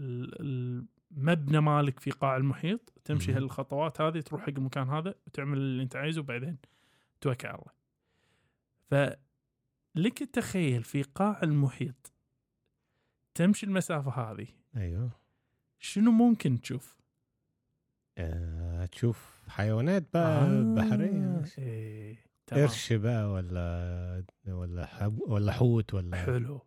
[0.00, 0.86] ال-
[1.16, 3.32] المبنى مالك في قاع المحيط تمشي.
[3.32, 6.58] هالخطوات هذه تروح حق المكان هذا وتعمل اللي انت عايزه وبعدين
[7.20, 7.72] توكل على الله
[9.94, 12.12] فلك تخيل في قاع المحيط
[13.34, 14.46] تمشي المسافة هذه
[14.76, 15.10] أيوه
[15.78, 16.96] شنو ممكن تشوف؟
[18.18, 22.16] آه، تشوف حيوانات بقى بحرية إيه.
[22.52, 26.60] قرش بقى ولا ولا حب ولا حوت ولا حلو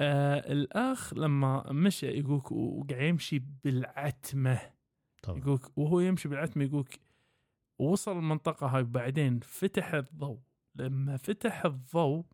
[0.00, 4.60] آه الأخ لما مشى يقولك وقاعد يمشي بالعتمة.
[5.22, 5.38] طبعا.
[5.38, 7.00] يقولك وهو يمشي بالعتمة يقولك
[7.78, 10.38] وصل المنطقة هاي بعدين فتح الضوء.
[10.74, 12.24] لما فتح الضوء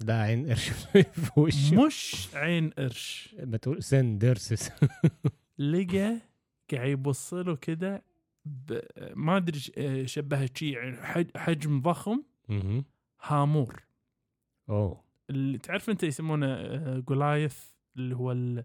[0.00, 0.68] ده عين قرش
[1.24, 1.86] في وشه.
[1.86, 3.36] مش عين قرش.
[3.38, 4.70] ما تقول سن درسس.
[5.58, 6.20] لقى
[6.72, 8.04] قاعد يبص له كده
[9.14, 12.22] ما أدري آه، شبهه شي يعني حج- حجم ضخم.
[13.22, 13.82] هامور.
[14.68, 15.04] أوه.
[15.30, 17.58] اللي تعرف انت يسمونه آه، جولايث
[17.96, 18.64] اللي هو ال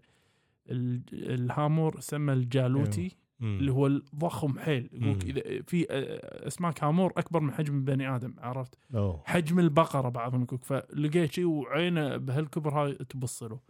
[0.70, 3.58] ال الهامور سمى الجالوتي مم.
[3.58, 5.24] اللي هو الضخم حيل يقولك.
[5.24, 10.42] إذا في آه، أسماك هامور أكبر من حجم البني آدم عرفت أوه حجم البقرة بعضهم
[10.42, 13.60] يقولك فلقيت شيء وعينه بهالكبر هاي تبص له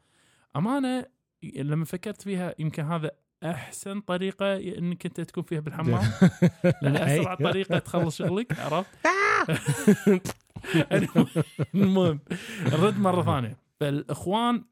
[0.57, 1.07] أمانة
[1.43, 3.11] لما فكرت فيها يمكن هذا
[3.45, 6.11] أحسن طريقة إنك أنت تكون فيها بالحمام
[6.83, 7.35] لأن أسرع أيوة.
[7.35, 8.91] طريقة تخلص شغلك عرفت؟
[11.75, 12.21] المهم
[12.65, 13.57] نرد مرة ثانية.
[13.81, 14.65] فالإخوان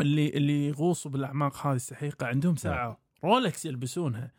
[0.00, 4.32] اللي اللي يغوصوا بالأعماق هذه السحيقة عندهم ساعة رولكس يلبسونها.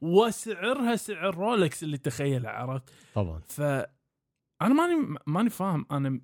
[0.00, 3.40] وسعرها سعر رولكس اللي تخيله عرفت؟ طبعا.
[3.46, 3.60] ف
[4.62, 5.86] أنا ماني ماني فاهم.
[5.90, 6.20] أنا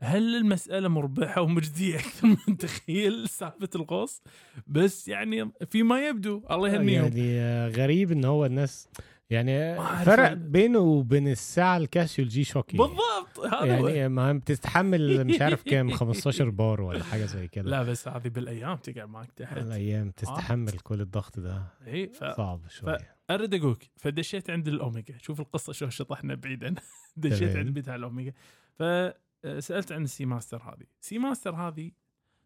[0.00, 4.22] هل المسألة مربحة ومجدية أكثر من تخيل سالفة الغوص؟
[4.66, 6.42] بس يعني فيما يبدو.
[6.50, 7.04] الله يهنيهم.
[7.16, 8.88] يعني غريب إن هو الناس
[9.30, 13.54] يعني فرق ال- بينه وبين الساعة الكاسيو ال G-Shock بالضبط.
[13.54, 13.88] هذا.
[13.90, 17.70] يعني ما بتستحمل مش عارف كام 15 بار ولا حاجة زي كده.
[17.70, 19.58] لا بس هذه بالأيام تقعد معك تحت.
[19.58, 21.62] الأيام تستحمل كل الضغط ده.
[21.86, 22.24] إي ف...
[22.24, 25.18] صعب شوية ارد أقولك فدشيت عند الأوميجا.
[25.22, 26.74] شوف القصة شو شطحنا بعيدا.
[27.16, 27.56] دشيت.
[27.56, 28.32] عند بتاع الأوميجا.
[28.74, 30.86] فسالت عن ال Seamaster هذه.
[31.00, 31.90] Seamaster هذه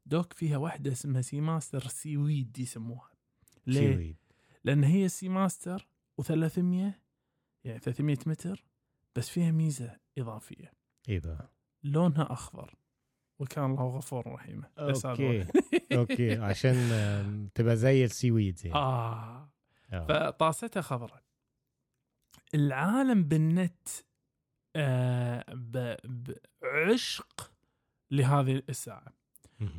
[0.07, 3.11] doc فيها واحدة اسمها Seamaster seaweed يسموها.
[3.67, 4.17] ليه؟ seaweed.
[4.65, 5.87] لأن هي Seamaster
[6.23, 6.93] و300
[7.65, 8.65] يعني 300 متر
[9.17, 10.73] بس فيها ميزة إضافية.
[11.09, 11.51] بقى
[11.83, 12.75] لونها أخضر
[13.39, 14.63] وكان الله غفور رحيم.
[14.79, 15.47] okay.
[15.99, 16.77] okay عشان
[17.55, 18.79] تبقى زي ال seaweeds يعني.
[18.79, 19.51] آه.
[19.93, 20.07] آه.
[20.31, 21.23] فطاستها خضراء.
[22.55, 23.89] العالم بالنت
[24.77, 25.97] آه ب-
[26.63, 27.53] بعشق
[28.11, 29.20] لهذه الساعة.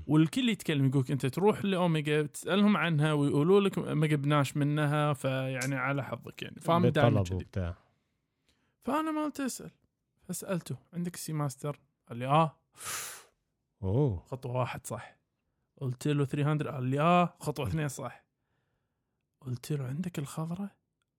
[0.07, 6.03] والكل يتكلم يقولك أنت تروح لأوميجا تسألهم عنها ويقولوا لك ما جبناش منها فيعني على
[6.03, 6.59] حظك يعني.
[6.59, 7.23] فاهم دائما
[8.83, 9.71] فأنا ما قلت أسأل.
[10.27, 12.57] فسألته عندك Seamaster؟ قال لي آه.
[13.83, 14.23] أوه.
[14.27, 15.17] خطوة واحد صح.
[15.81, 17.35] قلت له 300 قال لي آه.
[17.39, 18.25] خطوة اثنين صح.
[19.41, 20.71] قلت له عندك الخضرة؟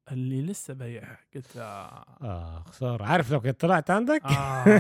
[0.09, 2.05] قال لي لسه بيعها قلت آه.
[2.23, 3.05] آه خسارة.
[3.05, 4.79] عارف لو كنت طلعت عندك؟ آه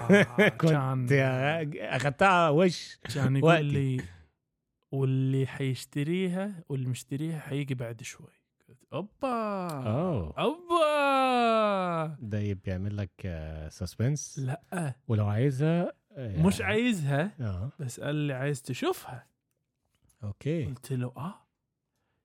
[0.61, 3.57] كنت كان أخذتها وش؟ كان وقتي.
[3.57, 4.05] يقول لي
[4.93, 8.33] واللي حيشتريها واللي مشتريها حيجي بعد شوي.
[8.93, 9.69] أوبا!
[9.87, 10.35] أوه.
[10.39, 12.17] أوبا!
[12.21, 13.11] ده بيعمل لك
[13.71, 14.95] سسبنس لا.
[15.09, 17.71] ولو عايزها آه، مش عايزها آه.
[17.79, 19.27] بس قال لي عايز تشوفها.
[20.25, 20.65] okay.
[20.65, 21.35] قلت له آه.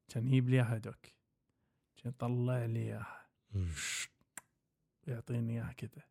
[0.09, 1.11] كان يجيب لي اياها doc كان
[2.05, 3.27] يطلع لي إياها.
[5.07, 6.03] يعطيني إياها كذا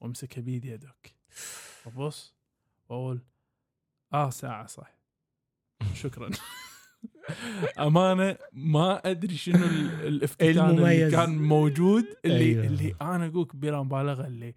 [0.00, 1.06] وأمسكها بيدي يا doc
[1.86, 2.34] وأبص
[2.88, 3.20] وأقول
[4.14, 4.94] آه ساعة صح.
[6.02, 6.30] شكرا.
[7.78, 11.10] أمانة ما أدري شنو ال- الإفتتان اللي.
[11.10, 12.64] كان موجود اللي أيوه.
[12.66, 14.54] اللي أنا أقولك بلا مبالغة اللي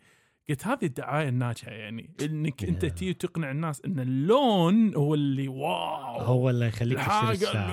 [0.49, 2.85] قلت هذه الدعاية الناجحة يعني إنك أنت.
[2.85, 6.19] تي تقنع الناس إن اللون هو اللي wow.
[6.21, 7.71] هو اللي يخليك تشتري الساعة.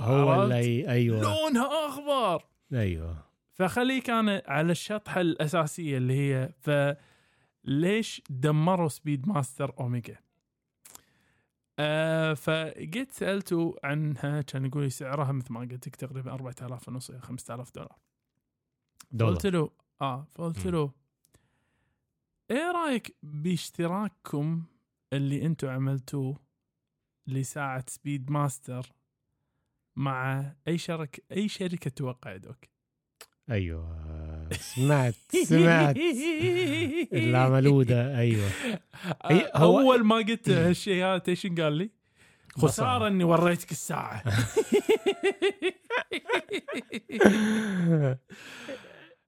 [0.00, 1.22] هو؟ اللي أيوه.
[1.22, 2.44] لونها أخضر.
[2.72, 3.16] أيوه.
[3.52, 6.52] فخليك أنا على الشطحه الأساسية اللي هي
[7.64, 10.16] فليش دمروا Speedmaster أوميجا؟
[11.78, 17.10] آه فجيت سألته عنها كان يقول لي سعرها مثل ما قلت لك تقريبا 4000 ونص
[17.10, 17.96] إلى 5000 دولار.
[19.12, 19.34] دولار.
[19.34, 20.66] قلت له آه فقلت.
[20.66, 20.90] له
[22.50, 24.62] إيه رأيك باشتراككم
[25.12, 26.36] اللي أنتم عملتوه
[27.26, 28.86] لساعة Speedmaster
[29.98, 32.56] مع أي شركه أي شركة توقع doc.
[33.50, 34.48] أيوه.
[34.52, 35.96] سمعت سمعت.
[37.12, 38.48] اللي عملوه ده أيوه
[39.24, 41.90] هي- هو- أول ما قلت هالشيء هذا إيش قال لي؟
[42.50, 43.08] خسارة.
[43.08, 44.22] إني وريتك الساعة.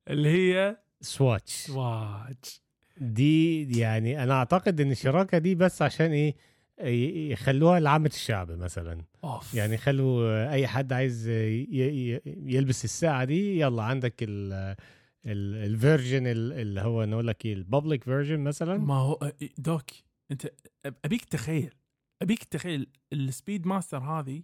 [0.09, 2.37] اللي هي؟ Swatch watch
[2.97, 6.35] دي يعني أنا أعتقد إن الشراكه دي بس عشان إيه؟
[6.83, 9.03] يخلوها لعامة الشعب مثلا.
[9.25, 9.55] أوف.
[9.55, 14.77] يعني يخلوا أي حد عايز يلبس الساعة دي يلا عندك ال
[15.27, 18.79] version اللي هو نقول لك إيه ال public version مثلا.
[18.79, 19.85] ما هو doc
[20.31, 20.53] أنت
[21.05, 21.75] أبيك تخيل
[22.23, 24.43] أبيك تخيل ال Speedmaster هذه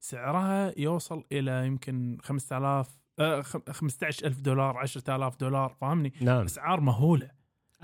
[0.00, 6.44] سعرها يوصل إلى يمكن 5000 آه، خم- 15000 دولار 10000 دولار فاهمني؟ نعم.
[6.44, 7.30] أسعار مهولة.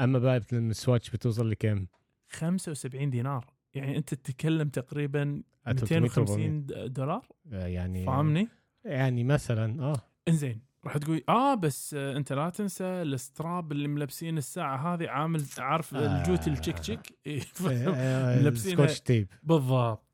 [0.00, 1.88] أما بقى ال Swatch بتوصل لكام؟
[2.30, 3.46] 75 دينار.
[3.74, 8.48] يعني أنت تتكلم تقريبا 300 250 دولار؟ آه، يعني فاهمني؟
[8.84, 10.00] يعني مثلا آه.
[10.28, 15.08] إنزين راح تقول آه بس آه أنت لا تنسى ال strap اللي ملبسين الساعة هذه
[15.08, 16.20] عامل عارف آه.
[16.22, 17.18] الجوتي التشيك تشيك
[17.60, 19.28] ملبسينها- scotch tape.
[19.42, 20.04] بالضبط.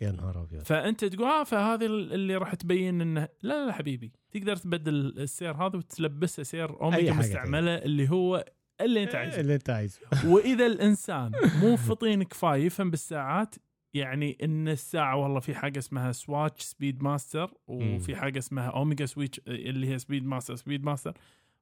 [0.00, 0.62] يا نهار أبيض.
[0.64, 5.76] فأنت تقول آه فهذه اللي راح تبين إنه لا لا, حبيبي تقدر تبدل السير هذا
[5.76, 8.44] وتلبسه سير اوميجا مستعملة اللي هو
[8.80, 9.40] اللي انت عايزه.
[9.40, 10.00] اللي انت عايزه.
[10.30, 11.32] وإذا الإنسان
[11.62, 13.54] مو فطين كفاية يفهم بالساعات
[13.94, 19.88] يعني إن الساعة والله في حاجة اسمها Swatch Speedmaster وفي حاجة اسمها اوميجا Swatch اللي
[19.88, 21.18] هي Speedmaster Speedmaster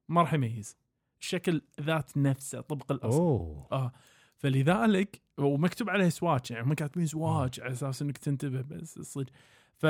[0.09, 0.77] ما راح يميز.
[1.21, 3.17] الشكل ذات نفسه طبق الأصل.
[3.17, 3.67] أوه.
[3.71, 3.91] آه.
[4.35, 9.31] فلذلك ومكتوب عليه سواتش يعني هم كاتبين سواتش على أساس إنك تنتبه بس صدق.
[9.75, 9.85] ف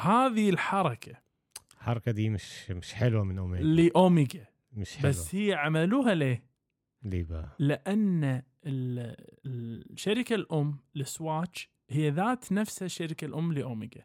[0.00, 1.12] هذه الحركة
[1.74, 4.46] الحركة دي مش مش حلوة من اوميجا لأوميجا.
[4.72, 5.08] مش حلوة.
[5.10, 6.44] بس هي عملوها ليه؟
[7.02, 8.24] ليه بقى؟ لأن
[8.66, 9.16] ال-
[9.92, 14.04] الشركة الأم لسواتش هي ذات نفسها الشركة الأم لأوميجا.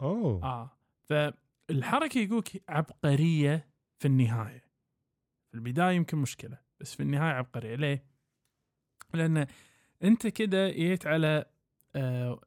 [0.00, 0.44] أوه.
[0.44, 0.70] آه.
[1.02, 4.64] فالحركة يقولك عبقرية في النهاية.
[5.48, 7.74] في البداية يمكن مشكلة بس في النهاية عبقرية.
[7.74, 8.04] ليه؟
[9.14, 9.46] لأن
[10.02, 11.44] أنت كده جيت على
[11.96, 12.40] آه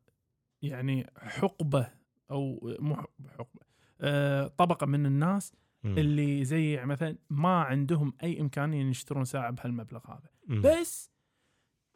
[0.62, 1.92] يعني حقبة
[2.32, 2.96] أو مو
[3.30, 3.62] حقبة
[4.02, 5.54] آه طبقة من الناس
[5.88, 5.98] مم.
[5.98, 10.30] اللي زي يعني مثلا ما عندهم أي إمكانية إن يشترون ساعة بهالمبلغ هذا.
[10.48, 10.62] مم.
[10.62, 11.12] بس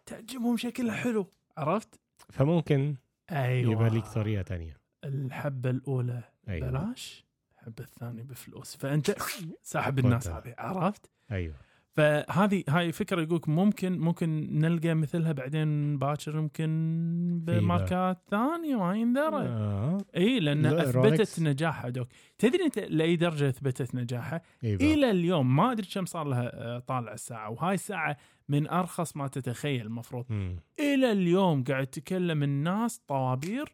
[0.05, 1.27] تعجبهم شكلها حلو
[1.57, 1.99] عرفت؟
[2.29, 2.95] فممكن
[3.31, 3.71] أيوه.
[3.71, 4.77] يبقى ليك طريقة تانية.
[5.03, 6.69] الحبة الأولى أيوه.
[6.69, 8.75] بلاش الحبة الثانية بفلوس.
[8.75, 9.15] فأنت
[9.63, 10.27] ساحب الناس.
[10.27, 11.55] هذه عرفت؟ أيوه.
[11.95, 19.35] فهذه هاي فكرة يقولك ممكن ممكن نلقى مثلها بعدين باكر يمكن بماركات ثانية ما يندرى
[19.47, 19.97] آه.
[20.17, 21.39] إي لأن لا، أثبتت.
[21.39, 22.07] نجاحها دوك.
[22.37, 24.41] تدري أنت لأي درجة أثبتت نجاحها.
[24.63, 27.49] إلى اليوم ما أدري كم صار لها آه، طالع الساعة.
[27.49, 28.17] وهاي الساعة
[28.49, 30.25] من أرخص ما تتخيل المفروض.
[30.29, 30.55] مم.
[30.79, 33.73] إلى اليوم قاعد تكلم الناس طوابير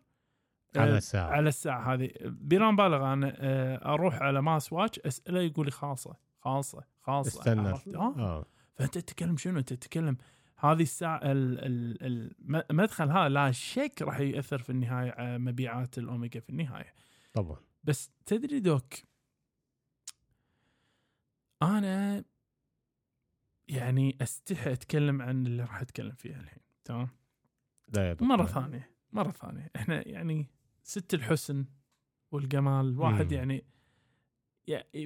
[0.75, 1.29] آه، على الساعة.
[1.29, 2.09] على الساعة هذه.
[2.25, 6.26] بلا مبالغة أنا آه، أروح على ماس واتش أسأله يقول لي خالصة.
[6.47, 8.15] خالصه خالصه استنى؟ آه.
[8.17, 10.17] آه فأنت تتكلم شنو أنت تتكلم
[10.59, 15.97] هذه الساعة ال- ال- الم- المدخل هذا لا شك راح ياثر في النهاية على مبيعات
[15.97, 16.93] الأوميجا في النهاية
[17.33, 18.93] طبعا بس تدري دوك
[21.61, 22.23] أنا
[23.67, 27.09] يعني أستحي أتكلم عن اللي راح أتكلم فيه الحين تمام
[27.87, 28.27] لا يا دكتور.
[28.27, 30.47] مرة ثانية مرة ثانية إحنا يعني
[30.83, 31.65] ست الحسن
[32.31, 33.39] والجمال الواحد مم.
[33.39, 33.65] يعني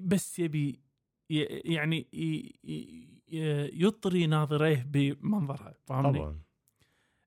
[0.01, 0.81] بس يبي
[1.65, 2.07] يعني
[3.73, 6.41] يطري ناظريه بمنظرها فاهمني؟ طبعا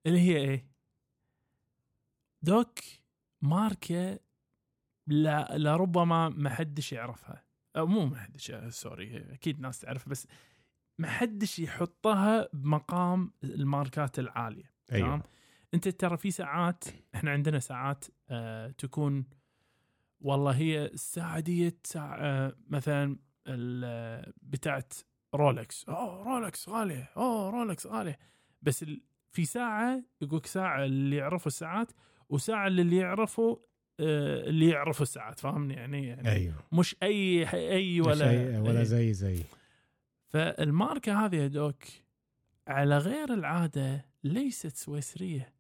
[0.06, 0.70] اللي هي إيه؟
[2.42, 2.78] دوك
[3.42, 4.20] ماركة
[5.06, 7.44] لا لربما ما حدش يعرفها
[7.76, 10.26] أو مو ما حدش سوري أكيد ناس تعرفها بس
[10.98, 15.22] ما حدش يحطها بمقام الماركات العالية أيوه تمام
[15.74, 19.24] أنت ترى في ساعات إحنا عندنا ساعات آه تكون
[20.20, 23.33] والله هي الساعة دي ساعه آه مثلا آه،
[24.42, 24.92] بتاعت
[25.34, 25.84] رولكس.
[25.88, 28.18] أوه رولكس غاليه أوه رولكس غاليه
[28.62, 28.84] بس
[29.32, 31.92] في ساعة يقولك ساعة اللي يعرفوا الساعات
[32.28, 33.56] وساعة اللي يعرفوا
[34.00, 36.54] آه اللي يعرفوا الساعات فاهمني؟ يعني, يعني أيوه.
[36.72, 38.82] مش أي أي ولا أي- ولا.
[38.84, 39.44] زي زي.
[40.28, 41.82] فالماركة هذه يا دوك
[42.68, 45.52] على غير العادة ليست سويسرية.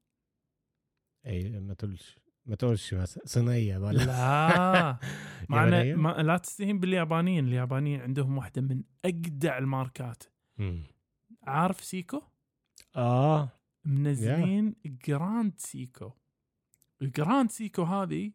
[1.26, 2.18] أي ما تقولش.
[2.46, 4.98] ما تقولش مثلا صينية ولا لا.
[5.48, 7.46] معنا يابانية؟ ما لا تستهين باليابانيين.
[7.46, 10.22] اليابانيين عندهم واحدة من أجدع الماركات.
[10.58, 10.82] مم.
[11.42, 12.22] عارف سيكو؟
[12.96, 13.48] آه.
[13.84, 16.10] منزلين Grand Seiko.
[17.02, 18.32] ال Grand Seiko هذه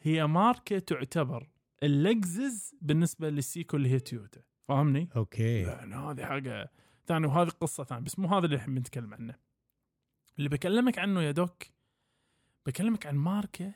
[0.00, 1.48] هي ماركة تعتبر
[1.82, 4.40] اللكزس بالنسبة للسيكو اللي هي تويوتا.
[4.68, 5.60] فاهمني؟ أوكي.
[5.60, 6.70] يعني هذه حاجة
[7.06, 9.34] ثانية وهذه قصة ثانية بس مو هذا اللي إحنا بنتكلم عنه.
[10.38, 11.62] اللي بكلمك عنه يا دوك
[12.66, 13.74] بكلمك عن ماركة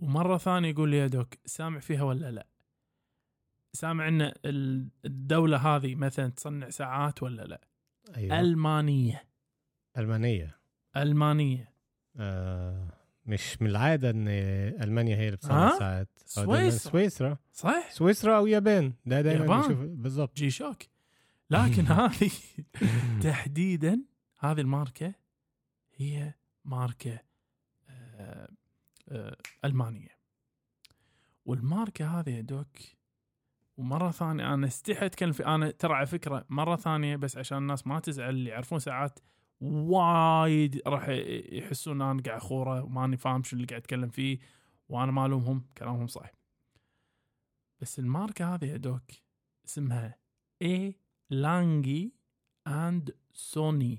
[0.00, 2.46] ومرة ثانية يقول لي يا دوك سامع فيها ولا لا؟
[3.72, 7.60] سامع إن ال- الدولة هذه مثلا تصنع ساعات ولا لا؟
[8.16, 8.40] أيوه.
[8.40, 9.24] ألمانية.
[9.98, 10.58] ألمانية.
[10.96, 11.72] ألمانية.
[12.16, 12.88] آه
[13.26, 14.28] مش من العادة إن
[14.82, 16.08] ألمانيا هي اللي بتصنع؟ ساعات.
[16.22, 16.90] آه، سويسرا.
[16.92, 17.36] سويسرا.
[17.52, 19.60] صح سويسرا أو يابان ده دايما يابان.
[19.60, 20.82] بنشوف بالظبط جي شوك.
[21.50, 22.30] لكن هذه
[23.22, 24.02] تحديدا
[24.38, 25.14] هذه الماركة
[25.96, 27.18] هي ماركة
[29.64, 30.18] ألمانية.
[31.44, 32.78] والماركة هذه يا دوك
[33.76, 37.86] ومرة ثانية أنا استحي أتكلم في أنا ترى على فكرة مرة ثانية بس عشان الناس
[37.86, 39.18] ما تزعل اللي يعرفون ساعات
[39.60, 41.08] وايد راح
[41.52, 44.38] يحسون ان أنا قاعد أخوره وماني فاهم شو اللي قاعد أتكلم فيه
[44.88, 46.30] وأنا ما ألومهم كلامهم صح
[47.80, 49.02] بس الماركة هذه يا دوك
[49.66, 50.18] اسمها
[50.62, 50.94] A.
[51.30, 52.14] Lange
[52.66, 53.98] and Söhne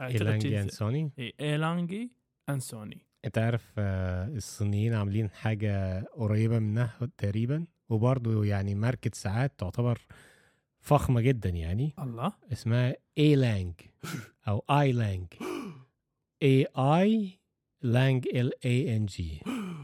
[0.00, 0.17] A.
[0.17, 1.34] Lange and Söhne A.
[1.40, 1.56] A.
[1.56, 2.12] Lange
[2.48, 9.52] and Söhne أنت عارف آه، الصينيين عاملين حاجة قريبة منها تقريبا وبرضه يعني ماركة ساعات
[9.58, 10.00] تعتبر
[10.80, 11.94] فخمة جدا يعني.
[11.98, 12.32] الله.
[12.52, 13.74] اسمها Ailang
[14.48, 15.26] أو Ailang
[16.42, 19.40] A Ailang L A N G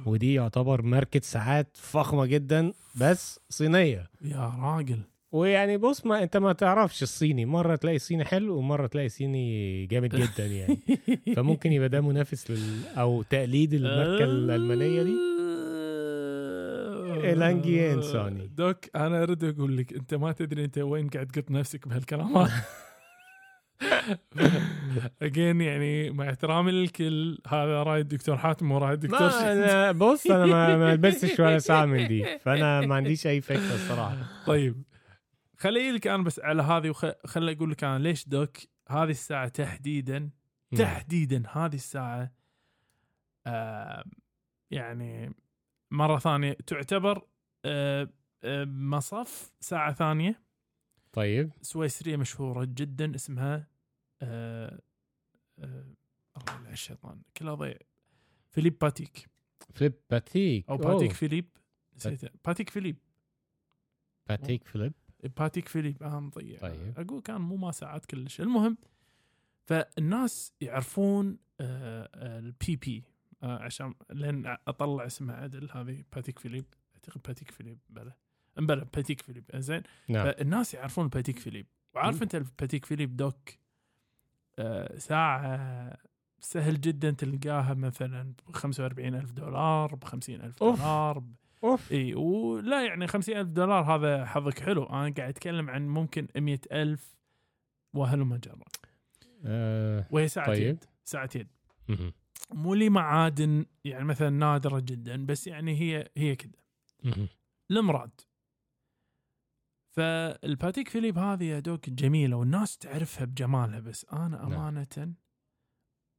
[0.06, 4.10] ودي يعتبر ماركة ساعات فخمة جدا بس صينية.
[4.22, 5.02] يا راجل.
[5.32, 7.44] ويعني بص ما انت ما تعرفش الصيني.
[7.44, 10.78] مرة تلاقي صيني حلو ومرة تلاقي صيني جامد جدا يعني.
[11.36, 12.84] فممكن يبقى ده منافس لل...
[12.96, 15.16] أو تقليد الماركة الألمانية دي.
[17.28, 18.46] إيلانجي إند سوني.
[18.56, 22.48] دوك أنا أريد أقول لك أنت ما تدري أنت وين قاعد تقط نفسك بهالكلام.
[25.22, 29.52] اجين يعني مع احترامي للكل هذا رأي الدكتور حاتم ورأي الدكتور ما.
[29.52, 33.74] أنا بص أنا ما, ما لبستش ولا ساعة من دي فأنا ما عنديش أي فكرة
[33.74, 34.16] الصراحة.
[34.46, 34.82] طيب.
[35.62, 38.56] خلي لك أنا بس على هذه وخلي أقول لك أنا ليش دوك
[38.88, 40.30] هذه الساعة تحديدا
[40.76, 42.32] تحديدا هذه الساعة
[43.46, 44.04] آه
[44.70, 45.34] يعني
[45.90, 47.26] مرة ثانية تعتبر
[47.64, 48.08] آه
[48.44, 50.42] آه مصاف ساعة ثانية.
[51.12, 51.50] طيب.
[51.62, 53.66] سويسرية مشهورة جدا اسمها
[54.22, 54.80] آه
[55.58, 55.94] آه
[56.36, 57.78] الله الشيطان كلها ضيع
[58.50, 59.28] Philippe Patek.
[59.74, 60.92] Philippe Patek أو أوه.
[60.92, 61.48] Patek Philippe
[61.96, 62.96] نسيته Patek Philippe.
[64.28, 66.98] Patek Philippe؟ Patek Philippe آه مضيع طيب.
[66.98, 68.76] أقول كان مو ما ساعات كلش المهم
[69.64, 73.04] فالناس يعرفون آه، ال PP
[73.42, 76.64] عشان لين أطلع اسمها عدل هذه Patek Philippe
[76.94, 78.12] أعتقد Patek Philippe بلا
[78.56, 82.22] بلا Patek Philippe زين نعم فالناس يعرفون Patek Philippe وعارف.
[82.22, 83.50] أنت ال Patek Philippe دوك
[84.58, 85.96] آه، ساعة
[86.40, 90.58] سهل جدا تلقاها مثلا ب 45 ألف دولار ب 50 ألف.
[90.60, 91.22] دولار.
[91.64, 96.28] أوف إي ولا يعني 50 ألف دولار هذا حظك حلو أنا قاعد أتكلم عن ممكن
[96.36, 97.16] 100 ألف
[97.94, 98.64] وهلم جرا
[99.44, 100.62] آه، وهي ساعة طيب.
[100.62, 101.48] يد ساعة يد.
[102.50, 106.52] مو لي معادن يعني مثلا نادرة جدا بس يعني هي هي كذا.
[107.70, 108.20] المراد
[109.90, 114.52] فال Patek Philippe هذه يا دوك جميلة والناس تعرفها بجمالها بس أنا نعم.
[114.52, 115.14] أمانة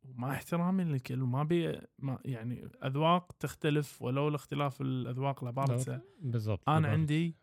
[0.04, 6.70] ومع احترامي للكل وما بي ما يعني أذواق تختلف ولولا اختلاف الأذواق لبارت السلع بالضبط
[6.70, 6.94] أنا بالضبط.
[6.94, 7.36] عندي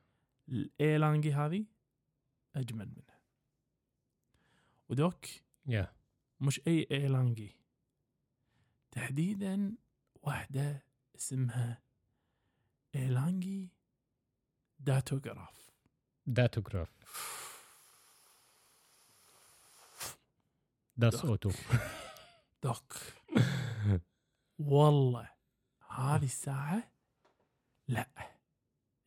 [0.49, 0.80] ال A.
[0.80, 1.65] Lange هذه
[2.57, 3.21] أجمل منها.
[4.89, 5.27] ودوك؟
[5.67, 5.93] يا.
[6.41, 7.07] مش أي A.
[7.07, 7.57] Lange.
[8.91, 9.77] تحديدا
[10.23, 10.85] واحدة
[11.17, 11.83] اسمها
[12.95, 13.16] A.
[13.16, 13.69] Lange
[14.79, 15.71] Datograph.
[16.27, 16.91] Datograph.
[20.97, 21.25] داس.
[21.25, 21.51] أوتو.
[22.63, 22.93] دوك
[24.59, 25.31] والله
[25.91, 26.93] هذه الساعة؟
[27.89, 28.09] لا.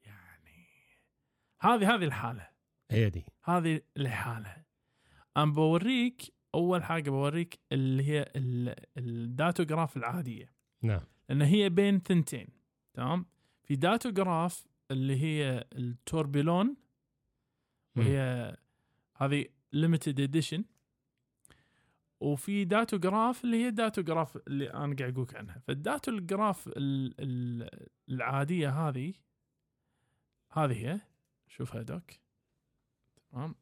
[0.06, 0.58] يعني
[1.62, 2.50] هذه هذه الحالة.
[2.92, 3.26] هي دي.
[3.44, 4.64] هذه الحالة.
[5.38, 6.22] أنا بوريك
[6.56, 10.54] أول حاجة بوريك اللي هي ال- Datograph العادية.
[10.82, 11.02] نعم.
[11.30, 12.48] لأن هي بين ثنتين
[12.94, 13.26] تمام؟
[13.64, 16.76] في Datograph اللي هي ال tourbillon
[17.98, 18.56] وهي
[19.18, 20.66] هذه limited edition
[22.24, 25.60] وفي Datograph اللي هي Datograph اللي أنا قاعد أقولك عنها.
[25.60, 29.14] فال Datograph ال- ال- العادية هذه
[30.52, 31.00] هذه هي.
[31.48, 32.12] شوفها دوك.
[33.32, 33.56] تمام.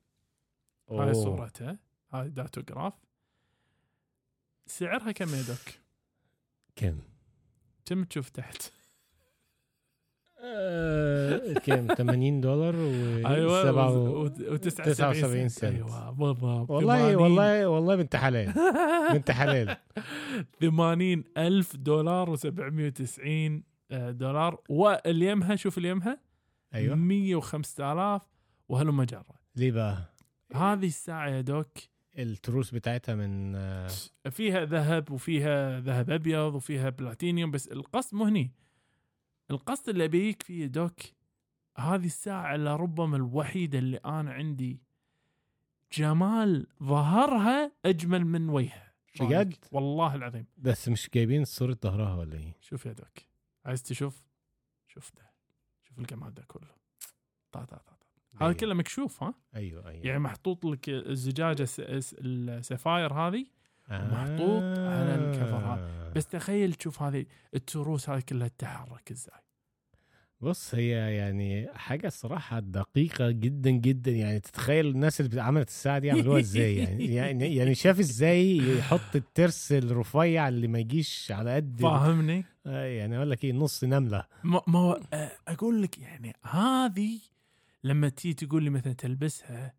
[0.92, 1.14] هاي.
[1.14, 1.80] صورتها.
[2.12, 2.94] هاي Datograph.
[4.68, 5.76] سعرها كم يا دوك؟
[6.76, 7.00] كم؟
[7.86, 8.72] كم تشوف تحت؟
[10.44, 12.92] آه، كم 80 دولار و
[13.28, 14.24] أيوه سبعة و- و...
[14.26, 15.52] و- و79 79 سنت.
[15.52, 15.74] سنت.
[15.74, 18.54] أيوه بالضبط والله 80 والله والله بنت حلال.
[19.14, 19.78] بنت حلال.
[20.62, 23.62] 80 ألف دولار و790
[24.10, 24.62] دولار.
[24.70, 26.18] واليمها شوف اليمها.
[26.74, 26.96] أيوه.
[27.42, 28.22] 105000
[28.70, 29.26] وهلم جرة
[29.56, 29.98] ليه بقى؟
[30.56, 31.68] هذه الساعة يا دوك.
[32.20, 33.88] التروس بتاعتها من آه،
[34.30, 38.52] فيها ذهب وفيها ذهب أبيض وفيها بلاتينيوم بس القصد مو هني.
[39.52, 41.00] القصد اللي أبيك فيه دوك
[41.78, 44.82] هذه الساعة لربما الوحيدة اللي أنا عندي
[45.94, 48.94] جمال ظهرها أجمل من وجهها.
[49.20, 50.46] بجد؟ والله العظيم.
[50.58, 53.18] بس مش جايبين صورة ظهرها ولا إيه؟ شوف يا دوك.
[53.66, 54.24] عايز تشوف؟
[54.88, 55.32] شوف ده.
[55.84, 56.76] شوف الجمال ده كله.
[57.52, 57.96] طا طا طا طا.
[58.36, 58.54] هذا أيوة.
[58.54, 60.06] كله مكشوف ها؟ أيوه أيوه.
[60.06, 63.46] يعني محطوط لك الزجاجة السفاير هذه.
[63.92, 64.12] آه.
[64.12, 67.26] محطوط على الكفر بس تخيل تشوف هذه
[67.56, 69.42] التروس هذه كلها تتحرك إزاي.
[70.42, 74.12] بص هي يعني حاجة الصراحة دقيقة جدا جدا.
[74.12, 79.16] يعني تتخيل الناس اللي عملت الساعة دي عملوها إزاي؟ يعني يعني يعني شاف إزاي يحط
[79.16, 84.26] الترس الرفيع اللي ما يجيش على قد فاهمني؟ آه، يعني أقول لك إيه نص نملة.
[84.44, 87.20] ما ما آه، أقول لك يعني هذه
[87.84, 89.74] لما تيجي تقول لي مثلا تلبسها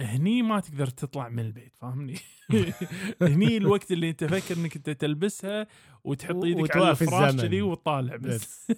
[0.00, 2.16] هني ما تقدر تطلع من البيت فاهمني؟
[3.22, 5.66] هني الوقت اللي انت فكر انك انت تلبسها
[6.04, 7.36] وتحط إيدك على الفراش.
[7.36, 8.72] كذي وتطالع بس.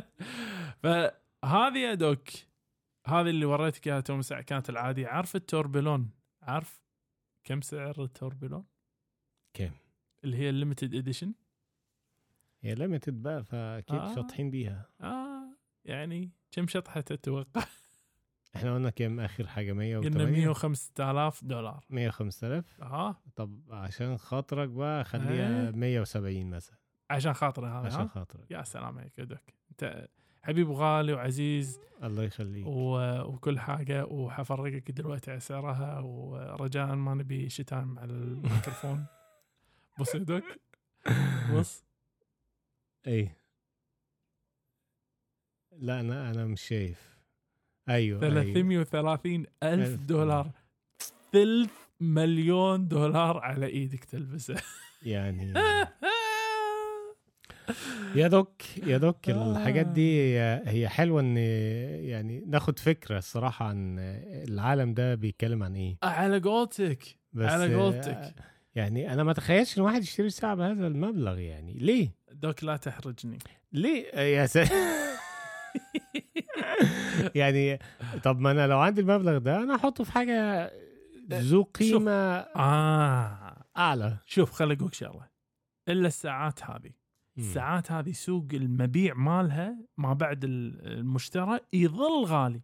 [0.82, 2.28] فهذه يا doc
[3.06, 5.06] هذه اللي وريتك إياها تو كانت العادية.
[5.06, 6.10] عارف ال tourbillon؟
[6.42, 6.82] عارف
[7.44, 8.64] كم سعر ال tourbillon؟
[9.54, 9.70] كم؟
[10.24, 11.34] اللي هي ال limited edition
[12.62, 14.14] هي limited بقى فأكيد آه.
[14.14, 14.88] شاطحين بيها.
[15.00, 17.64] آه يعني كم شطحة تتوقع؟
[18.56, 21.84] إحنا قلنا كم آخر حاجة؟ 100 قلنا 105000 دولار.
[22.10, 23.16] 105000 آه.
[23.36, 25.70] طب عشان خاطرك بقى خليها إيه.
[25.70, 26.76] 170 مثلا.
[27.10, 28.50] عشان خاطر هذا عشان ها خاطرك.
[28.50, 29.40] يا سلام عليك يا دوك
[29.70, 30.08] أنت
[30.42, 31.78] حبيب غالي وعزيز.
[32.02, 32.66] الله يخليك.
[32.66, 33.20] و...
[33.20, 39.06] وكل حاجة وحفرقك دلوقتي على سعرها ورجاء ما نبي شتام على الميكروفون.
[40.00, 40.44] بص يا دوك
[41.54, 41.84] بص.
[43.06, 43.36] إيه.
[45.72, 47.15] لا أنا أنا مش شايف.
[47.88, 48.42] أيوه أيوه.
[48.42, 50.50] 330 ألف ألف دولار.
[51.32, 51.70] ثلث
[52.00, 54.56] مليون دولار على إيدك تلبسه.
[55.02, 55.52] يعني.
[58.14, 63.96] يا دوك يا دوك الحاجات دي هي حلوة إن يعني ناخد فكرة الصراحة عن
[64.48, 65.96] العالم ده بيتكلم عن إيه.
[66.02, 68.34] على قولتك بس على قولتك.
[68.74, 71.72] يعني أنا ما اتخيلش إن واحد يشتري ساعة بهذا المبلغ يعني.
[71.72, 73.38] ليه؟ دوك لا تحرجني.
[73.72, 74.58] ليه؟ يا س...
[77.34, 77.78] يعني
[78.24, 80.70] طب ما أنا لو عندي المبلغ ده أنا أحطه في حاجة
[81.32, 83.64] ذو قيمة آه.
[83.76, 84.16] أعلى.
[84.26, 85.28] شوف خلي اقولك شغلة.
[85.88, 86.90] إلا الساعات هذه.
[87.38, 92.60] الساعات هذه سوق المبيع مالها ما بعد ال- المشترى يظل غالي.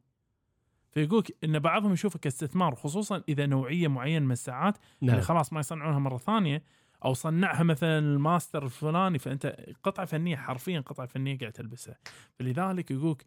[0.90, 5.10] فيقولك إن بعضهم يشوفه كاستثمار خصوصا إذا نوعية معينة من الساعات نعم.
[5.10, 6.62] اللي خلاص ما يصنعونها مرة ثانية
[7.04, 11.98] أو صنعها مثلا الماستر الفلاني فأنت قطعة فنية حرفيا قطعة فنية قاعد تلبسها.
[12.38, 13.24] فلذلك يقولك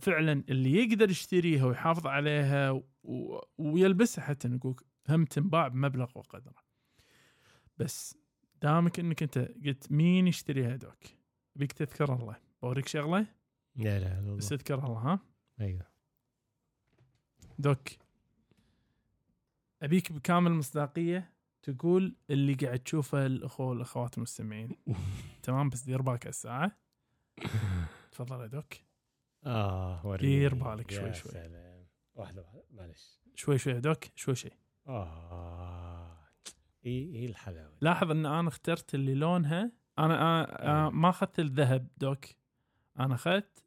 [0.00, 2.70] فعلا اللي يقدر يشتريها ويحافظ عليها
[3.02, 3.40] و...
[3.58, 6.66] ويلبسها حتى يقولك هم تنباع بمبلغ وقدره.
[7.78, 8.18] بس
[8.62, 10.98] دامك إنك أنت قلت مين يشتريها doc
[11.56, 12.36] أبيك تذكر الله.
[12.62, 13.26] بوريك شغلة؟
[13.76, 14.48] لا لا لا بس.
[14.48, 15.20] تذكر الله ها؟
[15.60, 15.86] أيوه.
[17.58, 17.88] doc.
[19.82, 24.76] أبيك بكامل مصداقيه تقول اللي قاعد تشوفه الاخوه والأخوات المستمعين.
[25.42, 26.78] تمام؟ بس دير بالك الساعة.
[28.12, 28.74] تفضل يا doc.
[29.46, 30.38] آه وريني.
[30.38, 31.32] دير بالك شوي يا شوي.
[31.32, 31.86] سلام.
[32.14, 33.20] واحدة واحدة معلش.
[33.34, 34.50] شوي شوي doc شوي شوي.
[34.88, 36.16] آه
[36.86, 39.72] إيه إيه الحلاوة دي؟ لاحظ إن أنا اخترت اللي لونها.
[39.98, 42.24] أنا, أنا, أنا ما أخذت الذهب doc.
[43.00, 43.62] أنا أخذت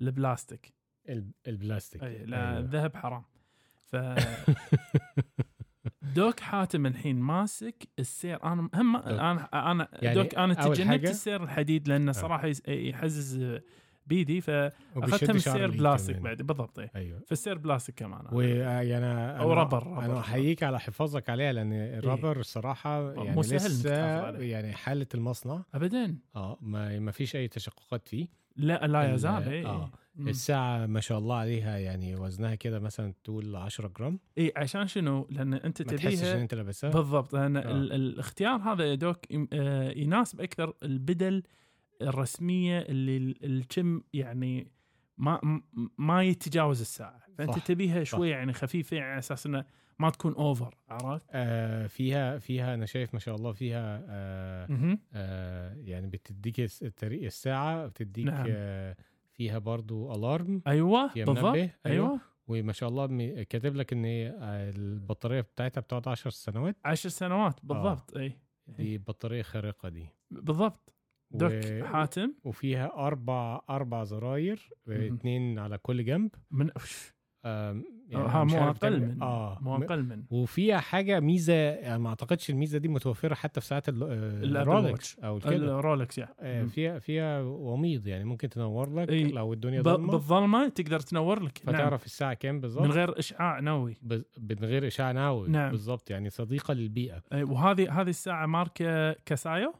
[0.00, 0.74] البلاستيك.
[1.08, 2.02] ال- البلاستيك.
[2.02, 2.58] اي لا أيوة.
[2.58, 3.24] الذهب حرام.
[3.86, 3.96] ف
[6.16, 8.44] doc حاتم الحين ماسك السير.
[8.44, 9.06] أنا هم doc.
[9.06, 13.60] أنا أنا يعني doc أنا تجنبت السير الحديد لأنه صراحة يس- يحزز
[14.08, 16.90] بيدي فاخذتها من السير بلاستيك بعد بالضبط إيه.
[16.96, 18.20] أيوه فالسير بلاستيك كمان.
[18.32, 20.04] ويعني أنا أو rubber- rubber.
[20.04, 24.30] أنا أحييك على حفاظك عليها لأن ال rubber الصراحة يعني مو لسه.
[24.40, 29.48] يعني حالة المصنع ابدا آه ما ما فيش أي تشققات فيه لا لا ال- يزال
[29.48, 29.90] اي آه.
[30.16, 30.28] مم.
[30.28, 35.26] الساعة ما شاء الله عليها يعني وزنها كده مثلا تقول 10 جرام اي عشان شنو؟
[35.30, 37.70] لأن أنت ما تحسش إن تبيها أنت لابسها بالضبط لأن آه.
[37.70, 39.18] ال- الاختيار هذا يا doc
[39.52, 41.42] آه، يناسب أكثر البدل
[42.02, 44.72] الرسمية اللي ال- الكم يعني
[45.18, 45.62] ما
[45.98, 47.20] ما يتجاوز الساعة.
[47.38, 48.10] فأنت صح، تبيها صح.
[48.10, 49.64] شوي يعني خفيفة يعني على أساس إنه
[49.98, 54.98] ما تكون over عرفت؟ آه فيها فيها أنا شايف ما شاء الله فيها آه.
[55.12, 58.46] آه يعني بتديك التاريخ الساعة بتديك نعم.
[58.48, 58.96] آه
[59.32, 61.38] فيها برضو ال alarm أيوه بالضبط.
[61.38, 61.70] منبه، أيوة.
[61.86, 62.20] أيوه.
[62.48, 66.76] وما شاء الله كاتب لك إن آه، البطارية بتاعتها بتقعد 10 سنوات.
[66.84, 68.16] عشر سنوات بالضبط.
[68.16, 68.32] اي
[68.68, 70.08] دي بطارية خارقة دي.
[70.30, 70.92] بالضبط.
[71.30, 74.70] doc حاتم وفيها أربع أربع زراير.
[74.88, 76.70] اثنين على كل جنب من.
[77.44, 82.08] آم، ها مش مو أقل من آه مو أقل من وفيها حاجة ميزة يعني ما
[82.08, 86.64] أعتقدش الميزة دي متوفرة حتى في ساعات ال- آه، الرولكس أو الرولكس يعني آه،.
[86.64, 89.24] فيها فيها وميض يعني ممكن تنور لك إي.
[89.24, 91.74] لو الدنيا ضلمة بالظلمة تقدر تنور لك نعم.
[91.74, 93.96] فتعرف الساعة كام بالظبط من غير إشعاع نووي
[94.38, 95.70] من غير إشعاع نووي نعم.
[95.70, 99.72] بالظبط يعني صديقة للبيئة أي، وهذه هذه الساعة ماركة كاسايو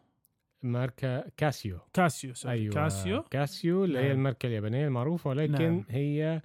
[0.62, 4.12] ماركة كاسيو كاسيو sorry أيوه كاسيو كاسيو اللي هي نعم.
[4.16, 5.84] الماركة اليابانية المعروفة ولكن نعم.
[5.88, 6.42] هي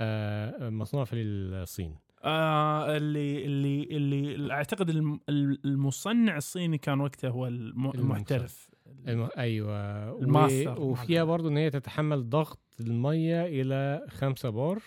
[0.00, 5.20] آه، مصنوعة في الصين آه اللي اللي اللي أعتقد الم-
[5.64, 8.70] المصنع الصيني كان وقتها هو الم- المحترف
[9.08, 9.28] الم...
[9.38, 10.18] أيوه.
[10.22, 11.24] الماستر وفيها.
[11.24, 14.82] برضو إن هي تتحمل ضغط المية إلى خمسة بار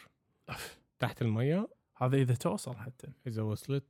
[0.99, 1.67] تحت المية
[1.97, 3.84] هذا إذا توصل حتى إذا وصلت.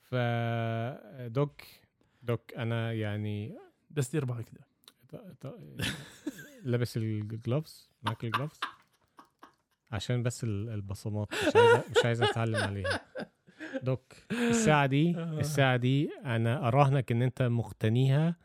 [0.00, 1.62] ف doc
[2.22, 3.56] doc أنا يعني
[3.96, 4.46] بس دير بالك
[6.62, 8.60] لابس ال gloves معاك ال gloves
[9.90, 13.00] عشان بس ال- البصمات مش عايز مش عايز أتعلم عليها.
[13.82, 18.36] doc الساعة دي الساعة دي أنا أراهنك إن أنت مقتنيها.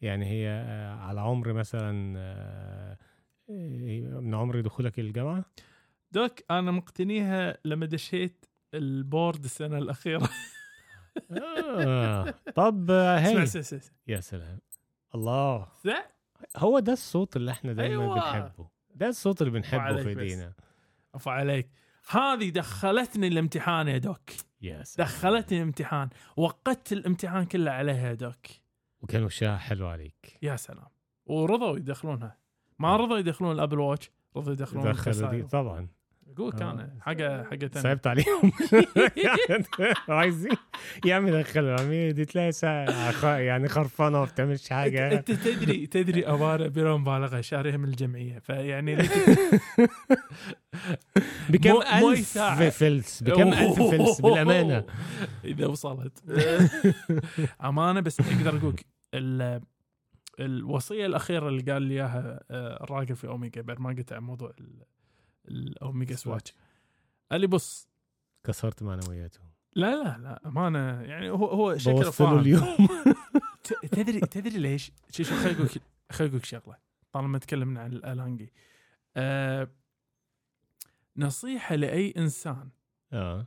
[0.00, 2.98] يعني هي آه، على عمر مثلا آه،
[3.50, 5.44] آه، من عمر دخولك الجامعة
[6.12, 8.44] دوك أنا مقتنيها لما دشيت
[8.74, 10.28] البورد السنة الأخيرة.
[11.30, 12.34] آه.
[12.54, 13.42] طب آه، هي.
[13.42, 13.80] اسمع.
[14.08, 14.58] يا سلام.
[15.14, 15.66] الله.
[16.56, 18.14] هو ده الصوت اللي إحنا دايما أيوة.
[18.14, 18.68] بنحبه.
[18.94, 20.08] ده الصوت اللي بنحبه في.
[20.08, 20.52] ايدينا
[21.14, 21.70] عفو عليك.
[22.10, 24.30] هذه دخلتني الامتحان يا دوك.
[24.60, 25.08] سلام.
[25.08, 26.08] دخلتني الامتحان.
[26.36, 28.46] وقدت الامتحان كله عليها يا دوك.
[29.00, 30.38] وكان وشها حلو عليك.
[30.42, 30.88] يا سلام.
[31.26, 32.38] ورضوا يدخلونها.
[32.78, 35.42] ما رضوا يدخلون الأبل واتش رضوا يدخلون دخل دي.
[35.42, 35.88] طبعا.
[36.28, 36.90] يقول كان.
[37.00, 38.52] حاجة حاجة ثانية صعبت عليهم
[40.08, 40.48] عايز
[41.04, 42.52] يا عم دخلوا عمي دي تلاقي
[43.22, 48.96] يعني خرفانه ما بتعملش حاجة انت تدري تدري امانه بلا مبالغه شاريها من الجمعيه فيعني
[51.48, 52.38] بكم ألف.
[52.38, 54.84] فلس بكم ألف فلس بالأمانة
[55.44, 56.22] اذا وصلت
[57.64, 59.60] امانه بس أقدر أقول لك ال-
[60.40, 64.52] الوصيه الاخيره اللي قال لي اياها آه، الراجل في اوميجا بعد ما قلت عن موضوع
[65.48, 66.54] الأوميجا سواتش.
[67.30, 67.88] قال لي بص.
[68.44, 69.40] كسرت معنوياته.
[69.76, 72.38] لا لا لا امانه يعني هو هو شكله فاهم.
[72.38, 72.88] اليوم.
[73.92, 75.68] تدري تدري ليش؟ شو شو خليني أقول
[76.12, 76.76] خليني أقول شغلة
[77.12, 78.52] طالما تكلمنا عن الالانجي
[79.16, 79.70] أه
[81.16, 82.70] نصيحة لأي إنسان.
[83.12, 83.46] آه.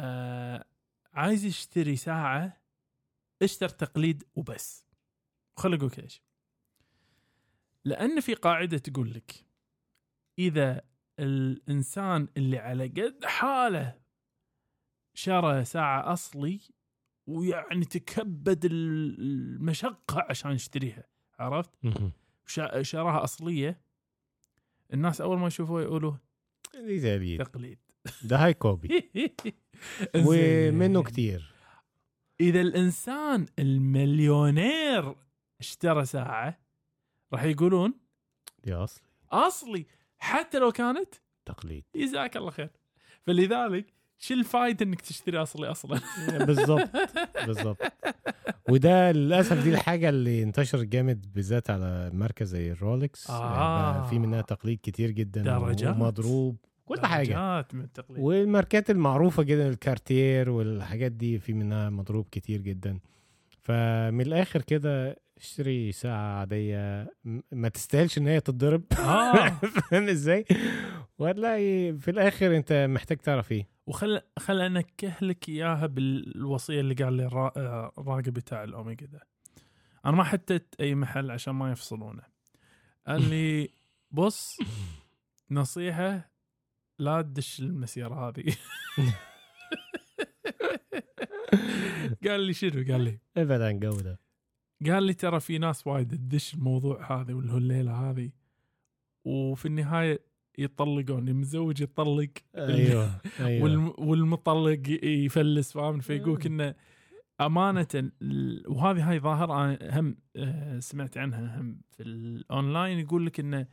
[0.00, 0.64] آه
[1.12, 2.60] عايز يشتري ساعة
[3.42, 4.84] اشتر تقليد وبس.
[5.56, 6.22] خل أقول لك ليش.
[7.84, 9.44] لأن في قاعدة تقول لك
[10.38, 10.82] إذا
[11.18, 13.98] الإنسان اللي على قد حاله
[15.14, 16.60] شرى ساعة أصلي
[17.26, 21.04] ويعني تكبد المشقة عشان يشتريها
[21.38, 21.70] عرفت؟
[22.82, 23.80] شراها أصلية
[24.92, 26.12] الناس أول ما يشوفوها يقولوا
[26.76, 27.78] زي دي تقليد.
[28.22, 28.88] ده هاي كوبي.
[30.26, 31.54] ومنه كتير.
[32.40, 35.14] إذا الإنسان المليونير
[35.60, 36.58] اشترى ساعة
[37.32, 37.94] راح يقولون
[38.64, 39.08] دي أصلي.
[39.32, 39.86] أصلي.
[40.18, 41.14] حتى لو كانت
[41.46, 41.84] تقليد.
[41.96, 42.70] جزاك الله خير.
[43.26, 43.86] فلذلك
[44.18, 46.00] شو الفائده إنك تشتري أصلي أصلا؟
[46.46, 46.90] بالظبط
[47.46, 47.78] بالظبط
[48.68, 53.92] وده للأسف دي الحاجة اللي انتشرت جامد بالذات على مركز زي الرولكس آه.
[53.92, 55.96] يعني في منها تقليد كتير جدا درجات.
[55.96, 57.26] ومضروب كل حاجة.
[57.28, 58.20] درجات من التقليد.
[58.22, 62.98] والماركات المعروفة جدا الكارتير والحاجات دي في منها مضروب كتير جدا.
[63.62, 67.12] فمن الآخر كده اشتري ساعة عادية.
[67.52, 68.82] ما تستاهلش إن هي تتضرب.
[68.98, 69.48] آه.
[69.90, 70.44] فاهم إزاي؟
[71.18, 73.68] وهتلاقي في الآخر أنت محتاج تعرف إيه.
[73.86, 77.52] وخل خل أنكه لك إياها بالوصية اللي قال لي الرا-
[77.98, 79.26] الراقب بتاع الأوميجا ده.
[80.06, 82.22] أنا ما حطيت أي محل عشان ما يفصلونه.
[83.06, 83.68] قال لي
[84.10, 84.56] بص
[85.50, 86.30] نصيحة
[86.98, 88.56] لا تدش المسيرة هذه.
[92.26, 94.27] قال لي شنو؟ قال لي ابعد عن ده.
[94.86, 98.30] قال لي ترى في ناس وايد تدش الموضوع هذا واللي هو الليلة هذه
[99.24, 100.20] وفي النهاية
[100.58, 103.62] يطلقون المتزوج يطلق أيوه أيوه.
[103.64, 106.74] والم والمطلق يفلس فاهم؟ فيقولك انه
[107.40, 113.66] أمانة ال- وهذه هاي ظاهرة هم آه، سمعت عنها هم في الأونلاين يقول لك انه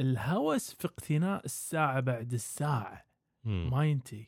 [0.00, 3.04] الهوس في اقتناء الساعة بعد الساعة.
[3.44, 4.26] ما ينتهي.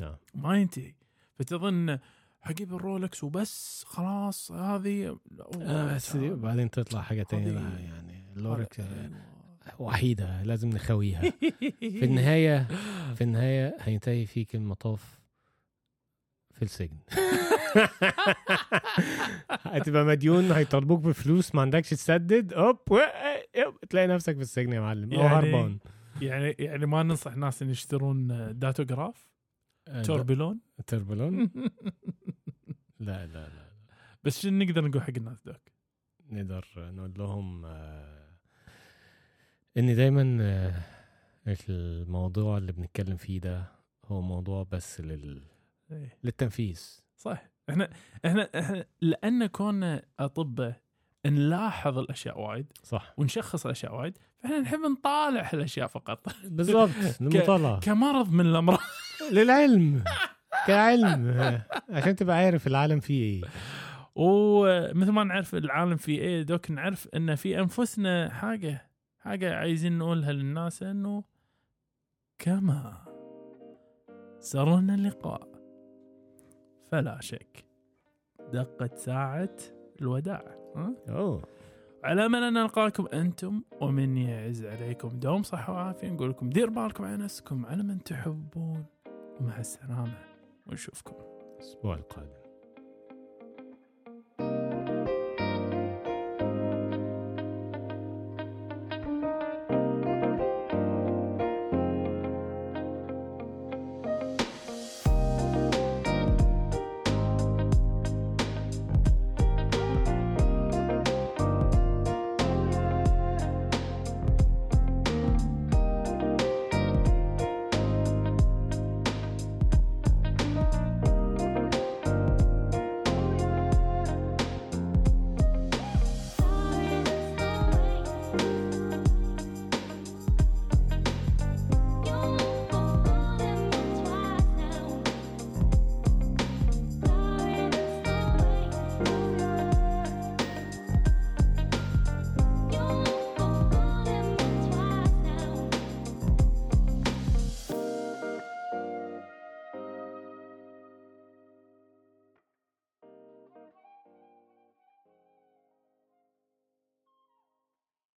[0.00, 0.16] نعم.
[0.34, 0.94] ما ينتهي.
[1.34, 1.98] فتظن
[2.46, 5.18] حجيب الرولكس وبس خلاص هذه
[5.60, 9.10] آه، بس دي- بعدين تطلع هذه- لا يعني اللورك أيوة.
[9.78, 11.20] وحيدة لازم نخويها.
[11.80, 12.66] في النهاية
[13.14, 15.20] في النهاية هينتهي فيك المطاف
[16.52, 16.96] في السجن.
[19.50, 22.78] هتبقى مديون هيطالبوك بفلوس ما عندكش تسدد أوب
[23.90, 25.12] تلاقي نفسك في السجن يا معلم.
[25.14, 25.78] أو يعني- هربان
[26.22, 28.28] يعني يعني ما ننصح الناس إن يشترون
[28.58, 29.26] Datograph
[29.88, 31.38] آه، tourbillon tourbillon
[33.00, 33.72] لا لا لا
[34.24, 35.72] بس شنو نقدر نقول حق الناس doc
[36.30, 38.36] نقدر نقول لهم آه،
[39.76, 40.82] ان دايما آه،
[41.68, 43.64] الموضوع اللي بنتكلم فيه ده
[44.04, 45.42] هو موضوع بس لل...
[45.90, 46.18] إيه.
[46.24, 47.00] للتنفيس.
[47.16, 47.50] صح.
[47.70, 47.90] إحنا
[48.26, 50.80] إحنا إحنا لأن كنا اطباء
[51.26, 53.14] نلاحظ الأشياء وايد صح.
[53.16, 56.26] ونشخص الأشياء وايد فإحنا نحب نطالع الاشياء فقط.
[56.44, 58.78] بالظبط المطالعة كمرض من الأمراض.
[59.32, 60.04] للعلم
[60.66, 61.60] كعلم.
[61.90, 63.50] عشان تبقى عارف العالم فيه إيه.
[64.14, 70.32] ومثل ما نعرف العالم في إيه دوك نعرف إن في أنفسنا حاجة حاجة عايزين نقولها
[70.32, 71.24] للناس إنه
[72.38, 73.06] كما
[74.40, 75.48] سرنا اللقاء.
[76.92, 77.64] فلا شك
[78.52, 79.56] دقت ساعة
[80.00, 80.44] الوداع.
[80.76, 81.42] ها؟ أوه.
[82.04, 86.08] على امل ان نلقاكم أنتم ومن يعز عليكم دوم صحة وعافية.
[86.08, 88.86] نقول لكم دير بالكم على نفسكم على من تحبون.
[89.40, 90.18] ومع السلامة.
[90.66, 91.14] ونشوفكم
[91.54, 92.45] الأسبوع القادم.